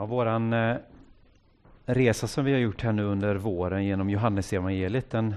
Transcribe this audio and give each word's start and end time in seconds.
Ja, 0.00 0.06
våran 0.06 0.52
eh, 0.52 0.76
resa 1.84 2.26
som 2.26 2.44
vi 2.44 2.52
har 2.52 2.58
gjort 2.58 2.82
här 2.82 2.92
nu 2.92 3.04
under 3.04 3.34
våren 3.34 3.84
genom 3.84 4.10
Johannesevangeliet, 4.10 5.10
den 5.10 5.34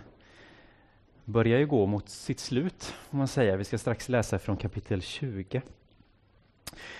börjar 1.26 1.60
ju 1.60 1.68
gå 1.68 1.86
mot 1.86 2.10
sitt 2.10 2.40
slut, 2.40 2.96
om 3.10 3.18
man 3.18 3.28
säger. 3.28 3.58
Vi 3.58 3.64
ska 3.64 3.78
strax 3.78 4.10
läsa 4.10 4.40
från 4.40 4.58
kapitel 4.58 5.02
20. 5.02 5.62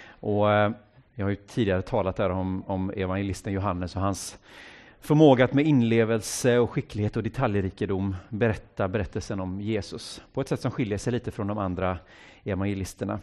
Och 0.08 0.52
eh, 0.52 0.72
jag 1.16 1.26
har 1.26 1.30
ju 1.30 1.36
tidigare 1.36 1.82
talat 1.82 2.16
där 2.16 2.30
om, 2.30 2.64
om 2.68 2.90
evangelisten 2.90 3.54
Johannes 3.54 3.96
och 3.96 4.02
hans 4.02 4.40
förmåga 5.00 5.46
att 5.46 5.54
med 5.54 5.68
inlevelse 5.68 6.58
och 6.60 6.70
skicklighet 6.70 7.18
och 7.18 7.24
detaljrikedom 7.24 8.16
berätta 8.30 8.88
berättelsen 8.88 9.40
om 9.40 9.62
Jesus 9.62 10.22
på 10.34 10.42
ett 10.42 10.48
sätt 10.48 10.62
som 10.62 10.72
skiljer 10.72 10.98
sig 10.98 11.14
lite 11.14 11.32
från 11.32 11.48
de 11.48 11.58
andra 11.58 11.98
evangelisterna. 12.44 13.20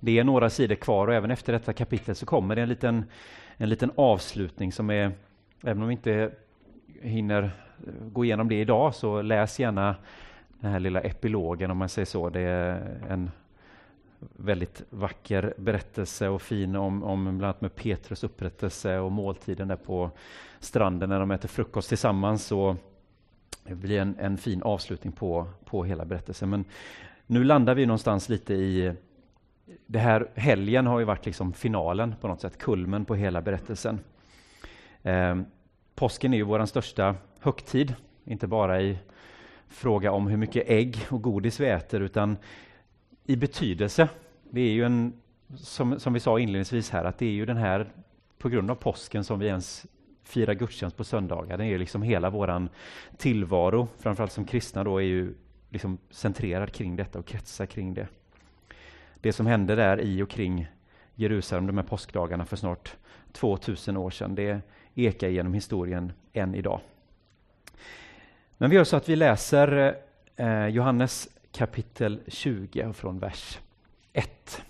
Det 0.00 0.18
är 0.18 0.24
några 0.24 0.50
sidor 0.50 0.74
kvar 0.74 1.08
och 1.08 1.14
även 1.14 1.30
efter 1.30 1.52
detta 1.52 1.72
kapitel 1.72 2.14
så 2.14 2.26
kommer 2.26 2.56
det 2.56 2.62
en 2.62 2.68
liten, 2.68 3.04
en 3.56 3.68
liten 3.68 3.90
avslutning 3.94 4.72
som 4.72 4.90
är, 4.90 5.12
även 5.62 5.82
om 5.82 5.88
vi 5.88 5.92
inte 5.92 6.30
hinner 7.02 7.50
gå 8.12 8.24
igenom 8.24 8.48
det 8.48 8.60
idag, 8.60 8.94
så 8.94 9.22
läs 9.22 9.58
gärna 9.58 9.96
den 10.60 10.70
här 10.70 10.80
lilla 10.80 11.00
epilogen 11.00 11.70
om 11.70 11.78
man 11.78 11.88
säger 11.88 12.06
så. 12.06 12.28
Det 12.30 12.40
är 12.40 12.98
en 13.08 13.30
väldigt 14.18 14.82
vacker 14.90 15.54
berättelse 15.56 16.28
och 16.28 16.42
fin 16.42 16.76
om, 16.76 17.02
om 17.02 17.24
bland 17.24 17.44
annat 17.44 17.60
med 17.60 17.74
Petrus 17.74 18.24
upprättelse 18.24 18.98
och 18.98 19.12
måltiden 19.12 19.68
där 19.68 19.76
på 19.76 20.10
stranden 20.60 21.08
när 21.08 21.20
de 21.20 21.30
äter 21.30 21.48
frukost 21.48 21.88
tillsammans. 21.88 22.52
Och 22.52 22.76
det 23.64 23.74
blir 23.74 24.00
en, 24.00 24.16
en 24.18 24.38
fin 24.38 24.62
avslutning 24.62 25.12
på, 25.12 25.46
på 25.64 25.84
hela 25.84 26.04
berättelsen. 26.04 26.50
Men 26.50 26.64
nu 27.26 27.44
landar 27.44 27.74
vi 27.74 27.86
någonstans 27.86 28.28
lite 28.28 28.54
i 28.54 28.92
det 29.86 29.98
här 29.98 30.30
helgen 30.34 30.86
har 30.86 30.98
ju 30.98 31.04
varit 31.04 31.26
liksom 31.26 31.52
finalen 31.52 32.14
på 32.20 32.28
något 32.28 32.40
sätt, 32.40 32.58
kulmen 32.58 33.04
på 33.04 33.14
hela 33.14 33.42
berättelsen. 33.42 34.00
Eh, 35.02 35.36
påsken 35.94 36.32
är 36.32 36.36
ju 36.36 36.42
vår 36.42 36.66
största 36.66 37.14
högtid, 37.40 37.94
inte 38.24 38.46
bara 38.46 38.82
i 38.82 38.98
fråga 39.68 40.12
om 40.12 40.26
hur 40.26 40.36
mycket 40.36 40.70
ägg 40.70 40.98
och 41.10 41.22
godis 41.22 41.60
vi 41.60 41.66
äter, 41.66 42.00
utan 42.00 42.36
i 43.24 43.36
betydelse. 43.36 44.08
Det 44.50 44.60
är 44.60 44.72
ju 44.72 44.84
en, 44.84 45.12
som, 45.56 46.00
som 46.00 46.12
vi 46.12 46.20
sa 46.20 46.38
inledningsvis 46.38 46.90
här, 46.90 47.04
att 47.04 47.18
det 47.18 47.26
är 47.26 47.30
ju 47.30 47.46
den 47.46 47.56
här, 47.56 47.86
på 48.38 48.48
grund 48.48 48.70
av 48.70 48.74
påsken 48.74 49.24
som 49.24 49.38
vi 49.38 49.46
ens 49.46 49.86
firar 50.24 50.54
gudstjänst 50.54 50.96
på 50.96 51.04
söndagar. 51.04 51.58
Den 51.58 51.66
är 51.66 51.78
liksom 51.78 52.02
hela 52.02 52.30
våran 52.30 52.68
tillvaro, 53.16 53.88
framförallt 53.98 54.32
som 54.32 54.44
kristna 54.44 54.84
då, 54.84 54.98
är 54.98 55.04
ju 55.04 55.34
liksom 55.70 55.98
centrerad 56.10 56.72
kring 56.72 56.96
detta 56.96 57.18
och 57.18 57.26
kretsar 57.26 57.66
kring 57.66 57.94
det. 57.94 58.08
Det 59.20 59.32
som 59.32 59.46
hände 59.46 59.74
där 59.74 60.00
i 60.00 60.22
och 60.22 60.30
kring 60.30 60.66
Jerusalem 61.14 61.66
de 61.66 61.76
här 61.76 61.84
påskdagarna 61.84 62.44
för 62.44 62.56
snart 62.56 62.96
2000 63.32 63.96
år 63.96 64.10
sedan, 64.10 64.34
det 64.34 64.60
ekar 64.94 65.28
genom 65.28 65.54
historien 65.54 66.12
än 66.32 66.54
idag. 66.54 66.80
Men 68.58 68.70
vi 68.70 68.76
gör 68.76 68.84
så 68.84 68.96
att 68.96 69.08
vi 69.08 69.16
läser 69.16 69.96
eh, 70.36 70.66
Johannes 70.66 71.28
kapitel 71.52 72.20
20 72.26 72.92
från 72.92 73.18
vers 73.18 73.58
1. 74.12 74.62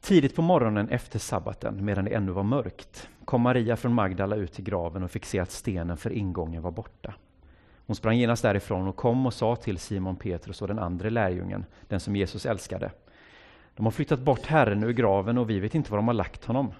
Tidigt 0.00 0.36
på 0.36 0.42
morgonen 0.42 0.88
efter 0.88 1.18
sabbaten, 1.18 1.84
medan 1.84 2.04
det 2.04 2.10
ännu 2.10 2.32
var 2.32 2.42
mörkt, 2.42 3.08
kom 3.24 3.40
Maria 3.40 3.76
från 3.76 3.94
Magdala 3.94 4.36
ut 4.36 4.52
till 4.52 4.64
graven 4.64 5.02
och 5.02 5.10
fick 5.10 5.24
se 5.24 5.38
att 5.38 5.50
stenen 5.50 5.96
för 5.96 6.10
ingången 6.10 6.62
var 6.62 6.70
borta. 6.70 7.14
Hon 7.92 7.96
sprang 7.96 8.16
genast 8.16 8.42
därifrån 8.42 8.88
och 8.88 8.96
kom 8.96 9.26
och 9.26 9.34
sa 9.34 9.56
till 9.56 9.78
Simon 9.78 10.16
Petrus 10.16 10.62
och 10.62 10.68
den 10.68 10.78
andra 10.78 11.10
lärjungen, 11.10 11.64
den 11.88 12.00
som 12.00 12.16
Jesus 12.16 12.46
älskade. 12.46 12.90
De 13.76 13.86
har 13.86 13.90
flyttat 13.90 14.20
bort 14.20 14.46
Herren 14.46 14.82
ur 14.82 14.92
graven 14.92 15.38
och 15.38 15.50
vi 15.50 15.60
vet 15.60 15.74
inte 15.74 15.90
var 15.90 15.98
de 15.98 16.08
har 16.08 16.14
lagt 16.14 16.44
honom. 16.44 16.72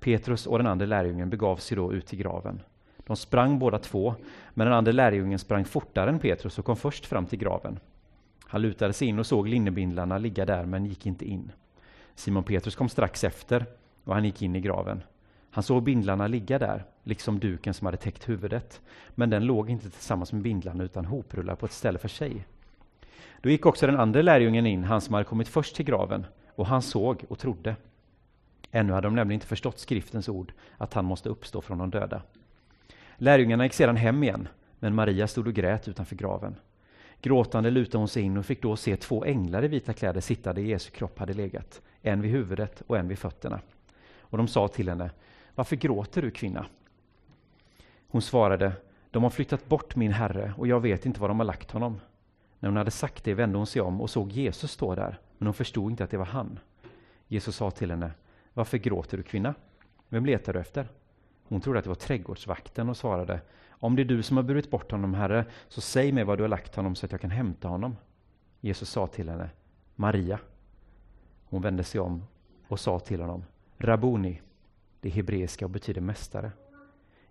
Petrus 0.00 0.46
och 0.46 0.58
den 0.58 0.66
andra 0.66 0.86
lärjungen 0.86 1.30
begav 1.30 1.56
sig 1.56 1.76
då 1.76 1.92
ut 1.92 2.06
till 2.06 2.18
graven. 2.18 2.60
De 3.06 3.16
sprang 3.16 3.58
båda 3.58 3.78
två, 3.78 4.14
men 4.54 4.66
den 4.66 4.74
andra 4.74 4.92
lärjungen 4.92 5.38
sprang 5.38 5.64
fortare 5.64 6.10
än 6.10 6.18
Petrus 6.18 6.58
och 6.58 6.64
kom 6.64 6.76
först 6.76 7.06
fram 7.06 7.26
till 7.26 7.38
graven. 7.38 7.78
Han 8.46 8.62
lutade 8.62 8.92
sig 8.92 9.08
in 9.08 9.18
och 9.18 9.26
såg 9.26 9.48
linnebindlarna 9.48 10.18
ligga 10.18 10.46
där, 10.46 10.64
men 10.64 10.86
gick 10.86 11.06
inte 11.06 11.24
in. 11.24 11.52
Simon 12.14 12.44
Petrus 12.44 12.76
kom 12.76 12.88
strax 12.88 13.24
efter 13.24 13.66
och 14.04 14.14
han 14.14 14.24
gick 14.24 14.42
in 14.42 14.56
i 14.56 14.60
graven. 14.60 15.02
Han 15.50 15.64
såg 15.64 15.82
bindlarna 15.82 16.26
ligga 16.26 16.58
där, 16.58 16.84
liksom 17.02 17.38
duken 17.38 17.74
som 17.74 17.86
hade 17.86 17.96
täckt 17.96 18.28
huvudet, 18.28 18.80
men 19.14 19.30
den 19.30 19.44
låg 19.44 19.70
inte 19.70 19.90
tillsammans 19.90 20.32
med 20.32 20.42
bindlarna 20.42 20.84
utan 20.84 21.04
hoprullad 21.04 21.58
på 21.58 21.66
ett 21.66 21.72
ställe 21.72 21.98
för 21.98 22.08
sig. 22.08 22.46
Då 23.40 23.50
gick 23.50 23.66
också 23.66 23.86
den 23.86 24.00
andra 24.00 24.22
lärjungen 24.22 24.66
in, 24.66 24.84
han 24.84 25.00
som 25.00 25.14
hade 25.14 25.24
kommit 25.24 25.48
först 25.48 25.76
till 25.76 25.84
graven, 25.84 26.26
och 26.54 26.66
han 26.66 26.82
såg 26.82 27.24
och 27.28 27.38
trodde. 27.38 27.76
Ännu 28.70 28.92
hade 28.92 29.06
de 29.06 29.14
nämligen 29.14 29.36
inte 29.36 29.46
förstått 29.46 29.78
skriftens 29.78 30.28
ord, 30.28 30.52
att 30.76 30.94
han 30.94 31.04
måste 31.04 31.28
uppstå 31.28 31.60
från 31.60 31.78
de 31.78 31.90
döda. 31.90 32.22
Lärjungarna 33.16 33.64
gick 33.64 33.72
sedan 33.72 33.96
hem 33.96 34.22
igen, 34.22 34.48
men 34.78 34.94
Maria 34.94 35.28
stod 35.28 35.46
och 35.46 35.54
grät 35.54 35.88
utanför 35.88 36.16
graven. 36.16 36.56
Gråtande 37.20 37.70
lutade 37.70 37.98
hon 37.98 38.08
sig 38.08 38.22
in 38.22 38.36
och 38.36 38.46
fick 38.46 38.62
då 38.62 38.76
se 38.76 38.96
två 38.96 39.24
änglar 39.24 39.64
i 39.64 39.68
vita 39.68 39.92
kläder 39.92 40.20
sitta 40.20 40.52
där 40.52 40.62
Jesu 40.62 40.90
kropp 40.90 41.18
hade 41.18 41.32
legat, 41.32 41.80
en 42.02 42.22
vid 42.22 42.30
huvudet 42.30 42.82
och 42.86 42.98
en 42.98 43.08
vid 43.08 43.18
fötterna. 43.18 43.60
Och 44.20 44.38
de 44.38 44.48
sa 44.48 44.68
till 44.68 44.88
henne, 44.88 45.10
varför 45.54 45.76
gråter 45.76 46.22
du 46.22 46.30
kvinna? 46.30 46.66
Hon 48.12 48.22
svarade, 48.22 48.72
de 49.10 49.22
har 49.22 49.30
flyttat 49.30 49.68
bort 49.68 49.96
min 49.96 50.12
herre 50.12 50.54
och 50.56 50.66
jag 50.66 50.80
vet 50.80 51.06
inte 51.06 51.20
var 51.20 51.28
de 51.28 51.38
har 51.40 51.46
lagt 51.46 51.70
honom. 51.70 52.00
När 52.58 52.68
hon 52.68 52.76
hade 52.76 52.90
sagt 52.90 53.24
det 53.24 53.34
vände 53.34 53.58
hon 53.58 53.66
sig 53.66 53.82
om 53.82 54.00
och 54.00 54.10
såg 54.10 54.32
Jesus 54.32 54.70
stå 54.70 54.94
där, 54.94 55.18
men 55.38 55.46
hon 55.46 55.54
förstod 55.54 55.90
inte 55.90 56.04
att 56.04 56.10
det 56.10 56.16
var 56.16 56.24
han. 56.24 56.58
Jesus 57.28 57.56
sa 57.56 57.70
till 57.70 57.90
henne, 57.90 58.10
varför 58.54 58.78
gråter 58.78 59.16
du 59.16 59.22
kvinna? 59.22 59.54
Vem 60.08 60.26
letar 60.26 60.52
du 60.52 60.60
efter? 60.60 60.88
Hon 61.44 61.60
trodde 61.60 61.78
att 61.78 61.84
det 61.84 61.90
var 61.90 61.94
trädgårdsvakten 61.94 62.88
och 62.88 62.96
svarade, 62.96 63.40
om 63.70 63.96
det 63.96 64.02
är 64.02 64.04
du 64.04 64.22
som 64.22 64.36
har 64.36 64.44
burit 64.44 64.70
bort 64.70 64.90
honom, 64.90 65.14
Herre, 65.14 65.44
så 65.68 65.80
säg 65.80 66.12
mig 66.12 66.24
var 66.24 66.36
du 66.36 66.42
har 66.42 66.48
lagt 66.48 66.76
honom 66.76 66.94
så 66.94 67.06
att 67.06 67.12
jag 67.12 67.20
kan 67.20 67.30
hämta 67.30 67.68
honom. 67.68 67.96
Jesus 68.60 68.90
sa 68.90 69.06
till 69.06 69.28
henne, 69.28 69.50
Maria. 69.94 70.38
Hon 71.44 71.62
vände 71.62 71.84
sig 71.84 72.00
om 72.00 72.24
och 72.68 72.80
sa 72.80 72.98
till 72.98 73.20
honom, 73.20 73.44
Rabuni, 73.78 74.40
det 75.00 75.08
hebreiska 75.08 75.64
och 75.64 75.70
betyder 75.70 76.00
mästare. 76.00 76.52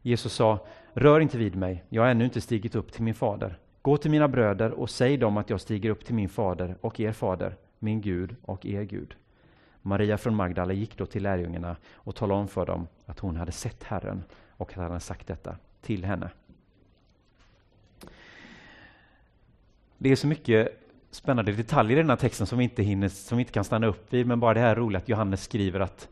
Jesus 0.01 0.33
sa, 0.33 0.59
rör 0.93 1.19
inte 1.19 1.37
vid 1.37 1.55
mig, 1.55 1.83
jag 1.89 2.01
har 2.01 2.09
ännu 2.09 2.25
inte 2.25 2.41
stigit 2.41 2.75
upp 2.75 2.91
till 2.91 3.03
min 3.03 3.13
fader. 3.13 3.57
Gå 3.81 3.97
till 3.97 4.11
mina 4.11 4.27
bröder 4.27 4.71
och 4.71 4.89
säg 4.89 5.17
dem 5.17 5.37
att 5.37 5.49
jag 5.49 5.61
stiger 5.61 5.89
upp 5.89 6.05
till 6.05 6.15
min 6.15 6.29
fader 6.29 6.75
och 6.81 6.99
er 6.99 7.11
fader, 7.11 7.55
min 7.79 8.01
Gud 8.01 8.35
och 8.41 8.65
er 8.65 8.83
Gud. 8.83 9.15
Maria 9.81 10.17
från 10.17 10.35
Magdala 10.35 10.73
gick 10.73 10.97
då 10.97 11.05
till 11.05 11.23
lärjungarna 11.23 11.75
och 11.93 12.15
talade 12.15 12.41
om 12.41 12.47
för 12.47 12.65
dem 12.65 12.87
att 13.05 13.19
hon 13.19 13.35
hade 13.35 13.51
sett 13.51 13.83
Herren 13.83 14.23
och 14.49 14.69
att 14.69 14.75
han 14.75 14.85
hade 14.85 14.99
sagt 14.99 15.27
detta 15.27 15.55
till 15.81 16.05
henne. 16.05 16.29
Det 19.97 20.11
är 20.11 20.15
så 20.15 20.27
mycket 20.27 20.81
spännande 21.11 21.51
detaljer 21.51 21.97
i 21.97 22.01
den 22.01 22.09
här 22.09 22.17
texten 22.17 22.47
som 22.47 22.57
vi 22.57 22.63
inte, 22.63 22.83
hinner, 22.83 23.09
som 23.09 23.37
vi 23.37 23.41
inte 23.41 23.53
kan 23.53 23.63
stanna 23.63 23.87
upp 23.87 24.13
vid, 24.13 24.27
men 24.27 24.39
bara 24.39 24.53
det 24.53 24.59
här 24.59 24.75
roliga 24.75 24.97
att 24.97 25.09
Johannes 25.09 25.43
skriver 25.43 25.79
att 25.79 26.09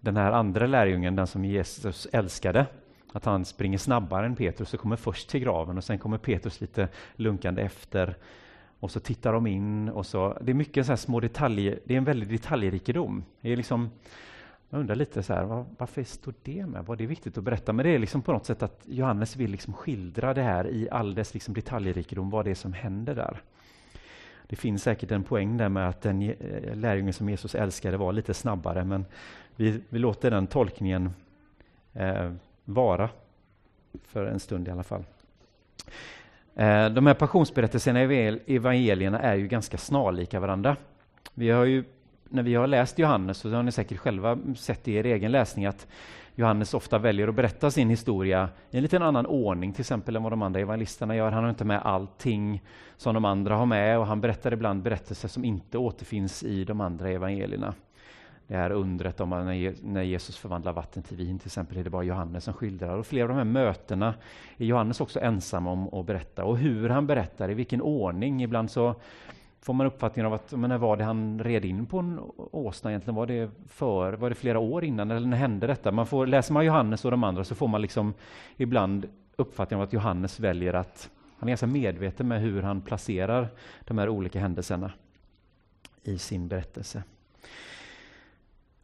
den 0.00 0.16
här 0.16 0.32
andra 0.32 0.66
lärjungen, 0.66 1.16
den 1.16 1.26
som 1.26 1.44
Jesus 1.44 2.06
älskade, 2.12 2.66
att 3.12 3.24
han 3.24 3.44
springer 3.44 3.78
snabbare 3.78 4.26
än 4.26 4.36
Petrus 4.36 4.74
och 4.74 4.80
kommer 4.80 4.96
först 4.96 5.28
till 5.28 5.40
graven 5.40 5.78
och 5.78 5.84
sen 5.84 5.98
kommer 5.98 6.18
Petrus 6.18 6.60
lite 6.60 6.88
lunkande 7.16 7.62
efter. 7.62 8.16
Och 8.80 8.90
så 8.90 9.00
tittar 9.00 9.32
de 9.32 9.46
in 9.46 9.88
och 9.88 10.06
så, 10.06 10.38
det 10.40 10.52
är 10.52 10.54
mycket 10.54 10.86
så 10.86 10.96
små 10.96 11.20
detaljer, 11.20 11.80
det 11.84 11.94
är 11.94 11.98
en 11.98 12.04
väldig 12.04 12.28
detaljrikedom. 12.28 13.24
Det 13.40 13.52
är 13.52 13.56
liksom, 13.56 13.90
jag 14.70 14.80
undrar 14.80 14.94
lite 14.96 15.22
så 15.22 15.34
här, 15.34 15.44
var, 15.44 15.66
varför 15.78 16.04
står 16.04 16.34
det 16.42 16.66
med? 16.66 16.86
Var 16.86 16.96
det 16.96 17.06
viktigt 17.06 17.38
att 17.38 17.44
berätta? 17.44 17.72
Men 17.72 17.86
det 17.86 17.90
är 17.90 17.98
liksom 17.98 18.22
på 18.22 18.32
något 18.32 18.46
sätt 18.46 18.62
att 18.62 18.82
Johannes 18.86 19.36
vill 19.36 19.50
liksom 19.50 19.74
skildra 19.74 20.34
det 20.34 20.42
här 20.42 20.66
i 20.68 20.90
all 20.90 21.14
dess 21.14 21.34
liksom 21.34 21.54
detaljrikedom, 21.54 22.30
vad 22.30 22.44
det 22.44 22.50
är 22.50 22.54
som 22.54 22.72
händer 22.72 23.14
där. 23.14 23.42
Det 24.46 24.56
finns 24.56 24.82
säkert 24.82 25.10
en 25.10 25.22
poäng 25.22 25.56
där 25.56 25.68
med 25.68 25.88
att 25.88 26.00
den 26.00 26.20
lärjunge 26.20 26.74
lärjungen 26.74 27.12
som 27.12 27.28
Jesus 27.28 27.54
älskade 27.54 27.96
var 27.96 28.12
lite 28.12 28.34
snabbare, 28.34 28.84
men 28.84 29.04
vi, 29.56 29.80
vi 29.88 29.98
låter 29.98 30.30
den 30.30 30.46
tolkningen 30.46 31.10
eh, 31.92 32.32
vara 32.64 33.08
för 34.04 34.26
en 34.26 34.40
stund 34.40 34.68
i 34.68 34.70
alla 34.70 34.82
fall. 34.82 35.04
Eh, 36.54 36.88
de 36.88 37.06
här 37.06 37.14
passionsberättelserna 37.14 38.02
i 38.02 38.40
evangelierna 38.46 39.20
är 39.20 39.34
ju 39.34 39.48
ganska 39.48 39.78
snarlika 39.78 40.40
varandra. 40.40 40.76
Vi 41.34 41.50
har 41.50 41.64
ju, 41.64 41.84
när 42.28 42.42
vi 42.42 42.54
har 42.54 42.66
läst 42.66 42.98
Johannes, 42.98 43.38
så 43.38 43.50
har 43.50 43.62
ni 43.62 43.72
säkert 43.72 43.98
själva 43.98 44.38
sett 44.56 44.88
i 44.88 44.94
er 44.94 45.06
egen 45.06 45.32
läsning 45.32 45.66
att 45.66 45.86
Johannes 46.34 46.74
ofta 46.74 46.98
väljer 46.98 47.28
att 47.28 47.34
berätta 47.34 47.70
sin 47.70 47.90
historia 47.90 48.48
i 48.70 48.76
en 48.76 48.82
lite 48.82 48.98
annan 48.98 49.26
ordning, 49.26 49.72
till 49.72 49.80
exempel 49.80 50.16
än 50.16 50.22
vad 50.22 50.32
de 50.32 50.42
andra 50.42 50.60
evangelisterna 50.60 51.16
gör. 51.16 51.32
Han 51.32 51.42
har 51.42 51.50
inte 51.50 51.64
med 51.64 51.80
allting 51.82 52.62
som 52.96 53.14
de 53.14 53.24
andra 53.24 53.56
har 53.56 53.66
med 53.66 53.98
och 53.98 54.06
han 54.06 54.20
berättar 54.20 54.52
ibland 54.52 54.82
berättelser 54.82 55.28
som 55.28 55.44
inte 55.44 55.78
återfinns 55.78 56.42
i 56.42 56.64
de 56.64 56.80
andra 56.80 57.10
evangelierna 57.10 57.74
det 58.46 58.56
här 58.56 58.70
undret 58.70 59.20
om 59.20 59.30
när 59.82 60.02
Jesus 60.02 60.36
förvandlar 60.36 60.72
vatten 60.72 61.02
till 61.02 61.16
vin 61.16 61.38
till 61.38 61.48
exempel 61.48 61.78
är 61.78 61.84
det 61.84 61.90
bara 61.90 62.02
Johannes 62.02 62.44
som 62.44 62.54
skildrar. 62.54 62.96
Och 62.96 63.06
flera 63.06 63.24
av 63.24 63.28
de 63.28 63.36
här 63.36 63.44
mötena 63.44 64.14
är 64.56 64.64
Johannes 64.64 65.00
också 65.00 65.20
ensam 65.20 65.66
om 65.66 65.94
att 65.94 66.06
berätta. 66.06 66.44
Och 66.44 66.58
hur 66.58 66.88
han 66.88 67.06
berättar, 67.06 67.50
i 67.50 67.54
vilken 67.54 67.82
ordning. 67.82 68.42
Ibland 68.42 68.70
så 68.70 68.94
får 69.60 69.74
man 69.74 69.86
uppfattningen 69.86 70.26
av 70.26 70.34
att 70.34 70.52
men 70.52 70.70
när 70.70 70.78
var 70.78 70.96
det 70.96 71.04
han 71.04 71.38
red 71.38 71.64
in 71.64 71.86
på 71.86 71.98
en 71.98 72.20
åsna 72.36 72.90
egentligen? 72.90 73.14
Var 73.14 73.26
det, 73.26 73.50
för, 73.68 74.12
var 74.12 74.28
det 74.28 74.34
flera 74.34 74.58
år 74.58 74.84
innan 74.84 75.10
eller 75.10 75.26
när 75.26 75.36
hände 75.36 75.66
detta? 75.66 75.92
Man 75.92 76.06
får, 76.06 76.26
läser 76.26 76.52
man 76.52 76.64
Johannes 76.64 77.04
och 77.04 77.10
de 77.10 77.24
andra 77.24 77.44
så 77.44 77.54
får 77.54 77.68
man 77.68 77.82
liksom 77.82 78.14
ibland 78.56 79.08
uppfattningen 79.36 79.80
av 79.82 79.86
att 79.86 79.92
Johannes 79.92 80.40
väljer 80.40 80.74
att 80.74 81.10
han 81.38 81.48
är 81.48 81.50
ganska 81.50 81.66
medveten 81.66 82.28
med 82.28 82.40
hur 82.40 82.62
han 82.62 82.80
placerar 82.80 83.48
de 83.84 83.98
här 83.98 84.08
olika 84.08 84.40
händelserna 84.40 84.92
i 86.02 86.18
sin 86.18 86.48
berättelse. 86.48 87.02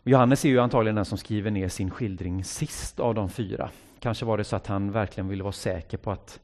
Johannes 0.08 0.44
är 0.44 0.48
ju 0.48 0.60
antagligen 0.60 0.96
den 0.96 1.04
som 1.04 1.18
skriver 1.18 1.50
ner 1.50 1.68
sin 1.68 1.90
skildring 1.90 2.44
sist 2.44 3.00
av 3.00 3.14
de 3.14 3.28
fyra. 3.28 3.70
Kanske 4.00 4.24
var 4.24 4.38
det 4.38 4.44
så 4.44 4.56
att 4.56 4.66
han 4.66 4.92
verkligen 4.92 5.28
ville 5.28 5.42
vara 5.42 5.52
säker 5.52 5.98
på 5.98 6.10
att 6.10 6.40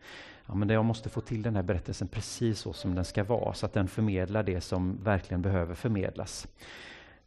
ja, 0.46 0.54
men 0.54 0.68
jag 0.68 0.84
måste 0.84 1.08
få 1.08 1.20
till 1.20 1.42
den 1.42 1.56
här 1.56 1.62
berättelsen 1.62 2.08
precis 2.08 2.58
så 2.58 2.72
som 2.72 2.94
den 2.94 3.04
ska 3.04 3.24
vara, 3.24 3.54
så 3.54 3.66
att 3.66 3.72
den 3.72 3.88
förmedlar 3.88 4.42
det 4.42 4.60
som 4.60 4.98
verkligen 5.04 5.42
behöver 5.42 5.74
förmedlas. 5.74 6.48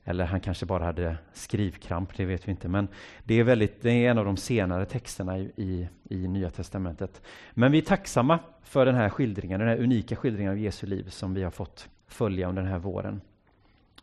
Eller 0.03 0.25
han 0.25 0.39
kanske 0.39 0.65
bara 0.65 0.83
hade 0.83 1.17
skrivkramp, 1.33 2.17
det 2.17 2.25
vet 2.25 2.47
vi 2.47 2.51
inte. 2.51 2.67
Men 2.67 2.87
det 3.23 3.39
är, 3.39 3.43
väldigt, 3.43 3.81
det 3.81 3.91
är 3.91 4.11
en 4.11 4.17
av 4.17 4.25
de 4.25 4.37
senare 4.37 4.85
texterna 4.85 5.37
i, 5.37 5.51
i, 5.55 5.87
i, 6.03 6.27
Nya 6.27 6.49
Testamentet. 6.49 7.21
Men 7.51 7.71
vi 7.71 7.77
är 7.77 7.81
tacksamma 7.81 8.39
för 8.63 8.85
den 8.85 8.95
här 8.95 9.09
skildringen, 9.09 9.59
den 9.59 9.69
här 9.69 9.77
unika 9.77 10.15
skildringen 10.15 10.51
av 10.51 10.57
Jesu 10.57 10.87
liv 10.87 11.09
som 11.09 11.33
vi 11.33 11.43
har 11.43 11.51
fått 11.51 11.89
följa 12.07 12.49
under 12.49 12.61
den 12.61 12.71
här 12.71 12.79
våren. 12.79 13.21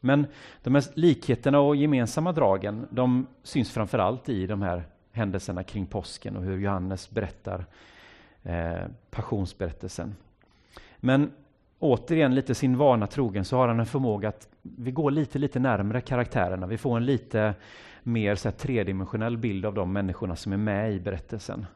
Men 0.04 0.26
de 0.62 0.74
här 0.74 0.84
likheterna 0.94 1.60
och 1.60 1.76
gemensamma 1.76 2.32
dragen, 2.32 2.86
de 2.90 3.26
syns 3.42 3.70
framförallt 3.70 4.28
i 4.28 4.46
de 4.46 4.62
här 4.62 4.84
händelserna 5.12 5.62
kring 5.62 5.86
påsken 5.86 6.36
och 6.36 6.42
hur 6.42 6.58
Johannes 6.58 7.10
berättar 7.10 7.66
eh, 8.42 8.82
passionsberättelsen. 9.10 10.14
Men 10.96 11.30
återigen, 11.78 12.34
lite 12.34 12.54
sin 12.54 12.76
vana 12.76 13.06
trogen, 13.06 13.44
så 13.44 13.56
har 13.56 13.68
han 13.68 13.80
en 13.80 13.86
förmåga 13.86 14.28
att 14.28 14.48
vi 14.62 14.90
går 14.90 15.10
lite, 15.10 15.38
lite 15.38 15.58
närmre 15.58 16.00
karaktärerna. 16.00 16.66
Vi 16.66 16.78
får 16.78 16.96
en 16.96 17.06
lite 17.06 17.54
mer 18.02 18.34
så 18.34 18.48
här, 18.48 18.56
tredimensionell 18.56 19.36
bild 19.36 19.66
av 19.66 19.74
de 19.74 19.92
människorna 19.92 20.36
som 20.36 20.52
är 20.52 20.56
med 20.56 20.92
i 20.92 21.00
berättelsen. 21.00 21.66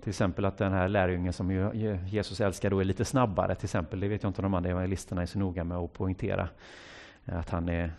Till 0.00 0.10
exempel 0.10 0.44
att 0.44 0.58
den 0.58 0.72
här 0.72 0.88
lärjungen 0.88 1.32
som 1.32 1.70
Jesus 2.08 2.40
älskar 2.40 2.70
då 2.70 2.80
är 2.80 2.84
lite 2.84 3.04
snabbare, 3.04 3.54
till 3.54 3.66
exempel. 3.66 4.00
Det 4.00 4.08
vet 4.08 4.22
jag 4.22 4.30
inte 4.30 4.40
om 4.40 4.42
de 4.42 4.54
andra 4.54 4.70
evangelisterna 4.70 5.22
är 5.22 5.26
så 5.26 5.38
noga 5.38 5.64
med 5.64 5.78
att 5.78 5.92
poängtera. 5.92 6.48
Att 7.26 7.50
han 7.50 7.68
är 7.68 7.92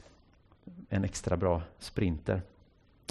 en 0.90 1.04
extra 1.04 1.38
bra 1.38 1.62
sprinter. 1.80 2.42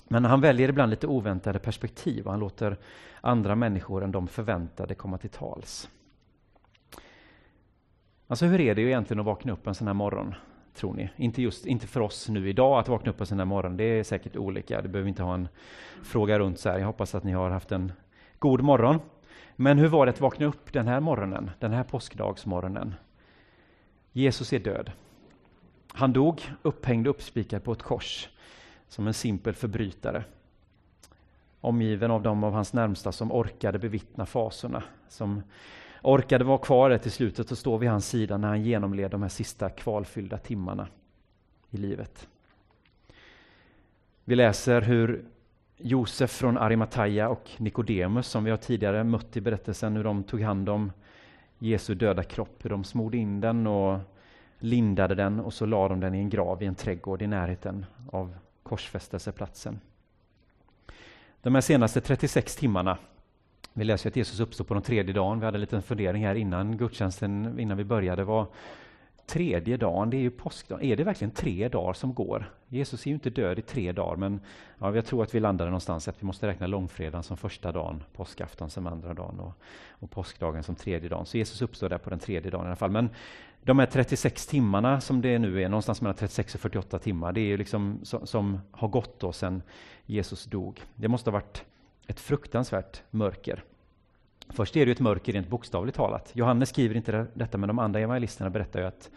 Men 0.09 0.25
han 0.25 0.41
väljer 0.41 0.69
ibland 0.69 0.91
lite 0.91 1.07
oväntade 1.07 1.59
perspektiv 1.59 2.25
och 2.25 2.31
han 2.31 2.41
låter 2.41 2.77
andra 3.21 3.55
människor 3.55 4.05
än 4.05 4.13
de 4.13 4.29
förväntade 4.29 4.95
komma 4.95 5.19
till 5.19 5.31
tals. 5.31 5.89
Alltså 8.27 8.47
hur 8.47 8.61
är 8.61 8.75
det 8.75 8.83
egentligen 8.83 9.21
att 9.21 9.27
vakna 9.27 9.53
upp 9.53 9.67
en 9.67 9.75
sån 9.75 9.87
här 9.87 9.95
morgon, 9.95 10.35
tror 10.75 10.95
ni? 10.95 11.11
Inte, 11.17 11.43
just, 11.43 11.67
inte 11.67 11.87
för 11.87 12.01
oss 12.01 12.29
nu 12.29 12.49
idag 12.49 12.79
att 12.79 12.89
vakna 12.89 13.11
upp 13.11 13.21
en 13.21 13.27
sån 13.27 13.39
här 13.39 13.45
morgon, 13.45 13.77
det 13.77 13.85
är 13.85 14.05
säkert 14.05 14.37
olika. 14.37 14.83
Det 14.83 14.89
behöver 14.89 15.09
inte 15.09 15.23
ha 15.23 15.35
en 15.35 15.49
fråga 16.05 16.39
runt 16.39 16.59
så 16.59 16.69
här. 16.69 16.79
Jag 16.79 16.87
hoppas 16.87 17.15
att 17.15 17.25
ni 17.25 17.33
har 17.33 17.51
haft 17.51 17.73
en 17.73 17.93
god 18.39 18.61
morgon. 18.61 19.01
Men 19.57 19.79
hur 19.79 19.89
var 19.89 20.07
det 20.07 20.11
att 20.11 20.21
vakna 20.21 20.47
upp 20.47 20.73
den 20.73 20.89
här 20.89 21.01
morgonen, 21.01 21.51
den 21.59 21.73
här 21.73 21.85
påskdagsmorgonen? 21.85 22.95
Jesus 24.13 24.53
är 24.53 24.59
död. 24.59 24.91
Han 25.97 26.13
dog 26.13 26.43
upphängd 26.63 27.07
och 27.07 27.11
uppspikad 27.11 27.65
på 27.65 27.73
ett 27.73 27.83
kors 27.83 28.29
som 28.89 29.07
en 29.07 29.15
simpel 29.15 29.55
förbrytare. 29.55 30.25
Omgiven 31.61 32.11
av 32.11 32.23
de 32.23 32.45
av 32.45 32.53
hans 32.53 32.73
närmsta 32.73 33.13
som 33.13 33.33
orkade 33.33 33.79
bevittna 33.79 34.27
fasorna, 34.27 34.83
som 35.09 35.43
orkade 36.03 36.45
vara 36.45 36.59
kvar 36.59 36.91
där 36.91 36.99
till 36.99 37.11
slutet 37.11 37.51
och 37.51 37.59
stå 37.59 37.77
vid 37.77 37.89
hans 37.89 38.09
sida 38.09 38.37
när 38.37 38.49
han 38.49 38.63
genomled 38.63 39.11
de 39.11 39.23
här 39.23 39.29
sista 39.29 39.71
kvalfyllda 39.71 40.39
timmarna 40.39 40.89
i 41.71 41.77
livet. 41.77 42.29
Vi 44.25 44.35
läser 44.35 44.81
hur 44.81 45.25
Josef 45.77 46.31
från 46.31 46.59
Arimataya 46.59 47.29
och 47.29 47.51
Nikodemus, 47.57 48.27
som 48.27 48.45
vi 48.45 48.51
har 48.51 48.59
tidigare 48.59 49.05
mött 49.05 49.37
i 49.37 49.41
berättelsen, 49.41 49.97
hur 49.97 50.05
de 50.05 50.25
tog 50.25 50.41
hand 50.41 50.69
om 50.69 50.93
Jesu 51.59 51.95
döda 51.95 52.23
kropp, 52.23 52.65
hur 52.65 52.71
de 52.71 52.85
smorde 52.85 53.17
in 53.17 53.41
den 53.41 53.67
och 53.67 54.01
lindade 54.59 55.15
den 55.15 55.41
och 55.41 55.55
så 55.55 55.67
la 55.67 55.89
de 55.89 56.01
den 56.01 56.15
i 56.15 56.19
en 56.19 56.31
grav 56.31 56.63
i 56.63 56.67
en 56.67 56.75
trädgård 56.75 57.23
i 57.23 57.27
närheten 57.27 57.87
av 58.13 58.35
korsfästelseplatsen. 58.63 59.81
De 61.43 61.55
här 61.55 61.61
senaste 61.61 62.01
36 62.01 62.57
timmarna, 62.57 62.99
vi 63.73 63.85
läser 63.85 64.11
att 64.11 64.17
Jesus 64.17 64.41
uppstod 64.41 64.69
på 64.69 64.75
den 64.75 64.83
tredje 64.83 65.15
dagen, 65.15 65.41
vi 65.41 65.45
hade 65.45 65.57
en 65.57 65.61
liten 65.61 65.83
fundering 65.83 66.27
här 66.27 66.35
innan 66.35 66.77
gudstjänsten, 66.77 67.59
innan 67.61 67.77
vi 67.77 67.85
började, 67.85 68.25
var 68.25 68.47
tredje 69.27 69.77
dagen, 69.77 70.11
det 70.11 70.17
är 70.17 70.21
ju 70.21 70.31
påskdagen. 70.31 70.85
Är 70.85 70.97
det 70.97 71.05
verkligen 71.05 71.31
tre 71.31 71.69
dagar 71.69 71.93
som 71.93 72.15
går? 72.15 72.51
Jesus 72.69 73.07
är 73.07 73.11
ju 73.11 73.15
inte 73.15 73.31
död 73.31 73.59
i 73.59 73.63
tre 73.63 73.93
dagar, 73.93 74.17
men 74.17 74.41
ja, 74.79 74.95
jag 74.95 75.07
tror 75.07 75.23
att 75.23 75.35
vi 75.35 75.41
landade 75.41 75.71
någonstans 75.71 76.09
att 76.09 76.23
vi 76.23 76.27
måste 76.27 76.47
räkna 76.47 76.67
långfredagen 76.67 77.23
som 77.23 77.37
första 77.37 77.73
dagen, 77.73 78.03
påskafton 78.13 78.71
som 78.71 78.87
andra 78.87 79.15
dagen 79.15 79.41
och, 79.41 79.53
och 79.91 80.11
påskdagen 80.11 80.63
som 80.63 80.75
tredje 80.75 81.09
dagen. 81.09 81.27
Så 81.27 81.37
Jesus 81.39 81.63
uppstår 81.63 81.89
där 81.89 81.99
på 81.99 82.11
den 82.11 82.19
tredje 82.19 82.51
dagen 82.51 82.65
i 82.65 82.69
alla 82.69 82.77
fall. 82.77 82.91
Men 82.91 83.11
de 83.67 83.79
här 83.79 83.87
36 83.87 84.47
timmarna 84.47 85.01
som 85.01 85.21
det 85.23 85.39
nu 85.39 85.63
är, 85.63 85.69
någonstans 85.69 86.01
mellan 86.01 86.17
36 86.17 86.55
och 86.55 86.61
48 86.61 86.99
timmar, 86.99 87.33
det 87.33 87.41
är 87.41 87.47
ju 87.47 87.57
liksom 87.57 88.01
som, 88.03 88.27
som 88.27 88.61
har 88.71 88.89
gått 88.89 89.21
då 89.21 89.33
sedan 89.33 89.63
Jesus 90.05 90.45
dog. 90.45 90.83
Det 90.95 91.09
måste 91.09 91.31
ha 91.31 91.33
varit 91.33 91.65
ett 92.07 92.21
fruktansvärt 92.21 93.03
mörker. 93.11 93.65
Först 94.49 94.77
är 94.77 94.87
det 94.87 94.93
ett 94.93 95.01
mörker 95.01 95.33
rent 95.33 95.49
bokstavligt 95.49 95.97
talat. 95.97 96.31
Johannes 96.33 96.69
skriver 96.69 96.95
inte 96.95 97.27
detta, 97.35 97.59
men 97.59 97.69
de 97.69 97.79
andra 97.79 98.01
evangelisterna 98.01 98.51
berättar 98.51 98.81
ju 98.81 98.87
att 98.87 99.11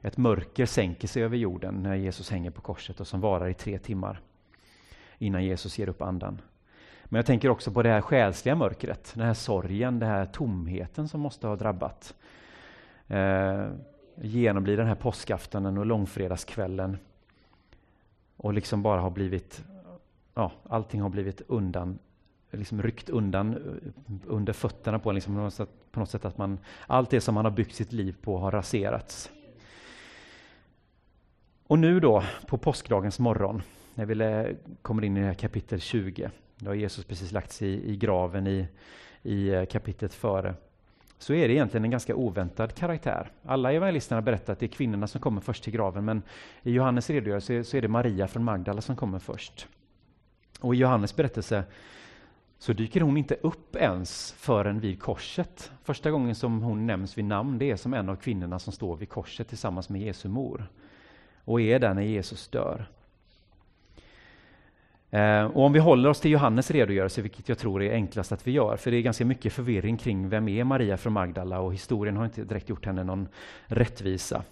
ett 0.00 0.16
mörker 0.16 0.66
sänker 0.66 1.08
sig 1.08 1.22
över 1.22 1.36
jorden 1.36 1.82
när 1.82 1.94
Jesus 1.94 2.30
hänger 2.30 2.50
på 2.50 2.60
korset 2.60 3.00
och 3.00 3.06
som 3.06 3.20
varar 3.20 3.48
i 3.48 3.54
tre 3.54 3.78
timmar 3.78 4.20
innan 5.18 5.44
Jesus 5.44 5.78
ger 5.78 5.88
upp 5.88 6.02
andan. 6.02 6.40
Men 7.04 7.18
jag 7.18 7.26
tänker 7.26 7.48
också 7.48 7.70
på 7.70 7.82
det 7.82 7.88
här 7.88 8.00
själsliga 8.00 8.54
mörkret, 8.54 9.12
den 9.14 9.26
här 9.26 9.34
sorgen, 9.34 9.98
den 9.98 10.08
här 10.08 10.26
tomheten 10.26 11.08
som 11.08 11.20
måste 11.20 11.46
ha 11.46 11.56
drabbat. 11.56 12.14
Eh, 13.08 13.66
genomblir 14.22 14.76
den 14.76 14.86
här 14.86 14.94
påskaftonen 14.94 15.78
och 15.78 15.86
långfredagskvällen 15.86 16.98
och 18.36 18.52
liksom 18.52 18.82
bara 18.82 19.00
har 19.00 19.10
blivit, 19.10 19.64
ja, 20.34 20.52
allting 20.68 21.00
har 21.00 21.08
blivit 21.08 21.42
undan 21.46 21.98
liksom 22.50 22.82
ryckt 22.82 23.08
undan 23.08 23.54
eh, 23.54 24.14
under 24.26 24.52
fötterna 24.52 24.98
på 24.98 25.10
en. 25.10 25.14
Liksom 25.14 25.34
på, 25.34 25.40
något 25.40 25.54
sätt, 25.54 25.70
på 25.90 26.00
något 26.00 26.10
sätt 26.10 26.24
att 26.24 26.38
man, 26.38 26.58
allt 26.86 27.10
det 27.10 27.20
som 27.20 27.34
man 27.34 27.44
har 27.44 27.52
byggt 27.52 27.74
sitt 27.74 27.92
liv 27.92 28.16
på 28.22 28.38
har 28.38 28.50
raserats. 28.50 29.30
Och 31.66 31.78
nu 31.78 32.00
då, 32.00 32.22
på 32.46 32.58
påskdagens 32.58 33.18
morgon, 33.18 33.62
när 33.94 34.06
vi 34.06 34.56
kommer 34.82 35.04
in 35.04 35.16
i 35.16 35.34
kapitel 35.34 35.80
20, 35.80 36.30
då 36.56 36.70
har 36.70 36.74
Jesus 36.74 37.04
precis 37.04 37.32
lagt 37.32 37.52
sig 37.52 37.68
i, 37.68 37.92
i 37.92 37.96
graven 37.96 38.46
i, 38.46 38.68
i 39.22 39.48
eh, 39.48 39.64
kapitlet 39.64 40.14
före, 40.14 40.54
så 41.18 41.34
är 41.34 41.48
det 41.48 41.54
egentligen 41.54 41.84
en 41.84 41.90
ganska 41.90 42.14
oväntad 42.14 42.74
karaktär. 42.74 43.30
Alla 43.44 43.72
evangelisterna 43.72 44.22
berättar 44.22 44.52
att 44.52 44.58
det 44.58 44.66
är 44.66 44.68
kvinnorna 44.68 45.06
som 45.06 45.20
kommer 45.20 45.40
först 45.40 45.64
till 45.64 45.72
graven, 45.72 46.04
men 46.04 46.22
i 46.62 46.70
Johannes 46.72 47.10
redogörelse 47.10 47.64
så 47.64 47.76
är 47.76 47.82
det 47.82 47.88
Maria 47.88 48.28
från 48.28 48.44
Magdala 48.44 48.80
som 48.80 48.96
kommer 48.96 49.18
först. 49.18 49.66
Och 50.60 50.74
i 50.74 50.78
Johannes 50.78 51.16
berättelse 51.16 51.64
så 52.58 52.72
dyker 52.72 53.00
hon 53.00 53.16
inte 53.16 53.34
upp 53.34 53.76
ens 53.76 54.32
förrän 54.32 54.80
vid 54.80 55.02
korset. 55.02 55.70
Första 55.82 56.10
gången 56.10 56.34
som 56.34 56.62
hon 56.62 56.86
nämns 56.86 57.18
vid 57.18 57.24
namn, 57.24 57.58
det 57.58 57.70
är 57.70 57.76
som 57.76 57.94
en 57.94 58.08
av 58.08 58.16
kvinnorna 58.16 58.58
som 58.58 58.72
står 58.72 58.96
vid 58.96 59.08
korset 59.08 59.48
tillsammans 59.48 59.88
med 59.88 60.00
Jesu 60.00 60.28
mor 60.28 60.66
och 61.44 61.60
är 61.60 61.78
där 61.78 61.94
när 61.94 62.02
Jesus 62.02 62.48
dör. 62.48 62.86
Eh, 65.10 65.44
och 65.44 65.64
om 65.64 65.72
vi 65.72 65.78
håller 65.78 66.08
oss 66.08 66.20
till 66.20 66.30
Johannes 66.30 66.70
redogörelse, 66.70 67.22
vilket 67.22 67.48
jag 67.48 67.58
tror 67.58 67.82
är 67.82 67.92
enklast 67.92 68.32
att 68.32 68.46
vi 68.46 68.50
gör, 68.50 68.76
för 68.76 68.90
det 68.90 68.96
är 68.96 69.02
ganska 69.02 69.24
mycket 69.24 69.52
förvirring 69.52 69.96
kring 69.96 70.28
vem 70.28 70.48
är 70.48 70.64
Maria 70.64 70.96
från 70.96 71.12
Magdala 71.12 71.60
och 71.60 71.74
historien 71.74 72.16
har 72.16 72.24
inte 72.24 72.44
direkt 72.44 72.68
gjort 72.68 72.86
henne 72.86 73.04
någon 73.04 73.28
rättvisa. 73.66 74.42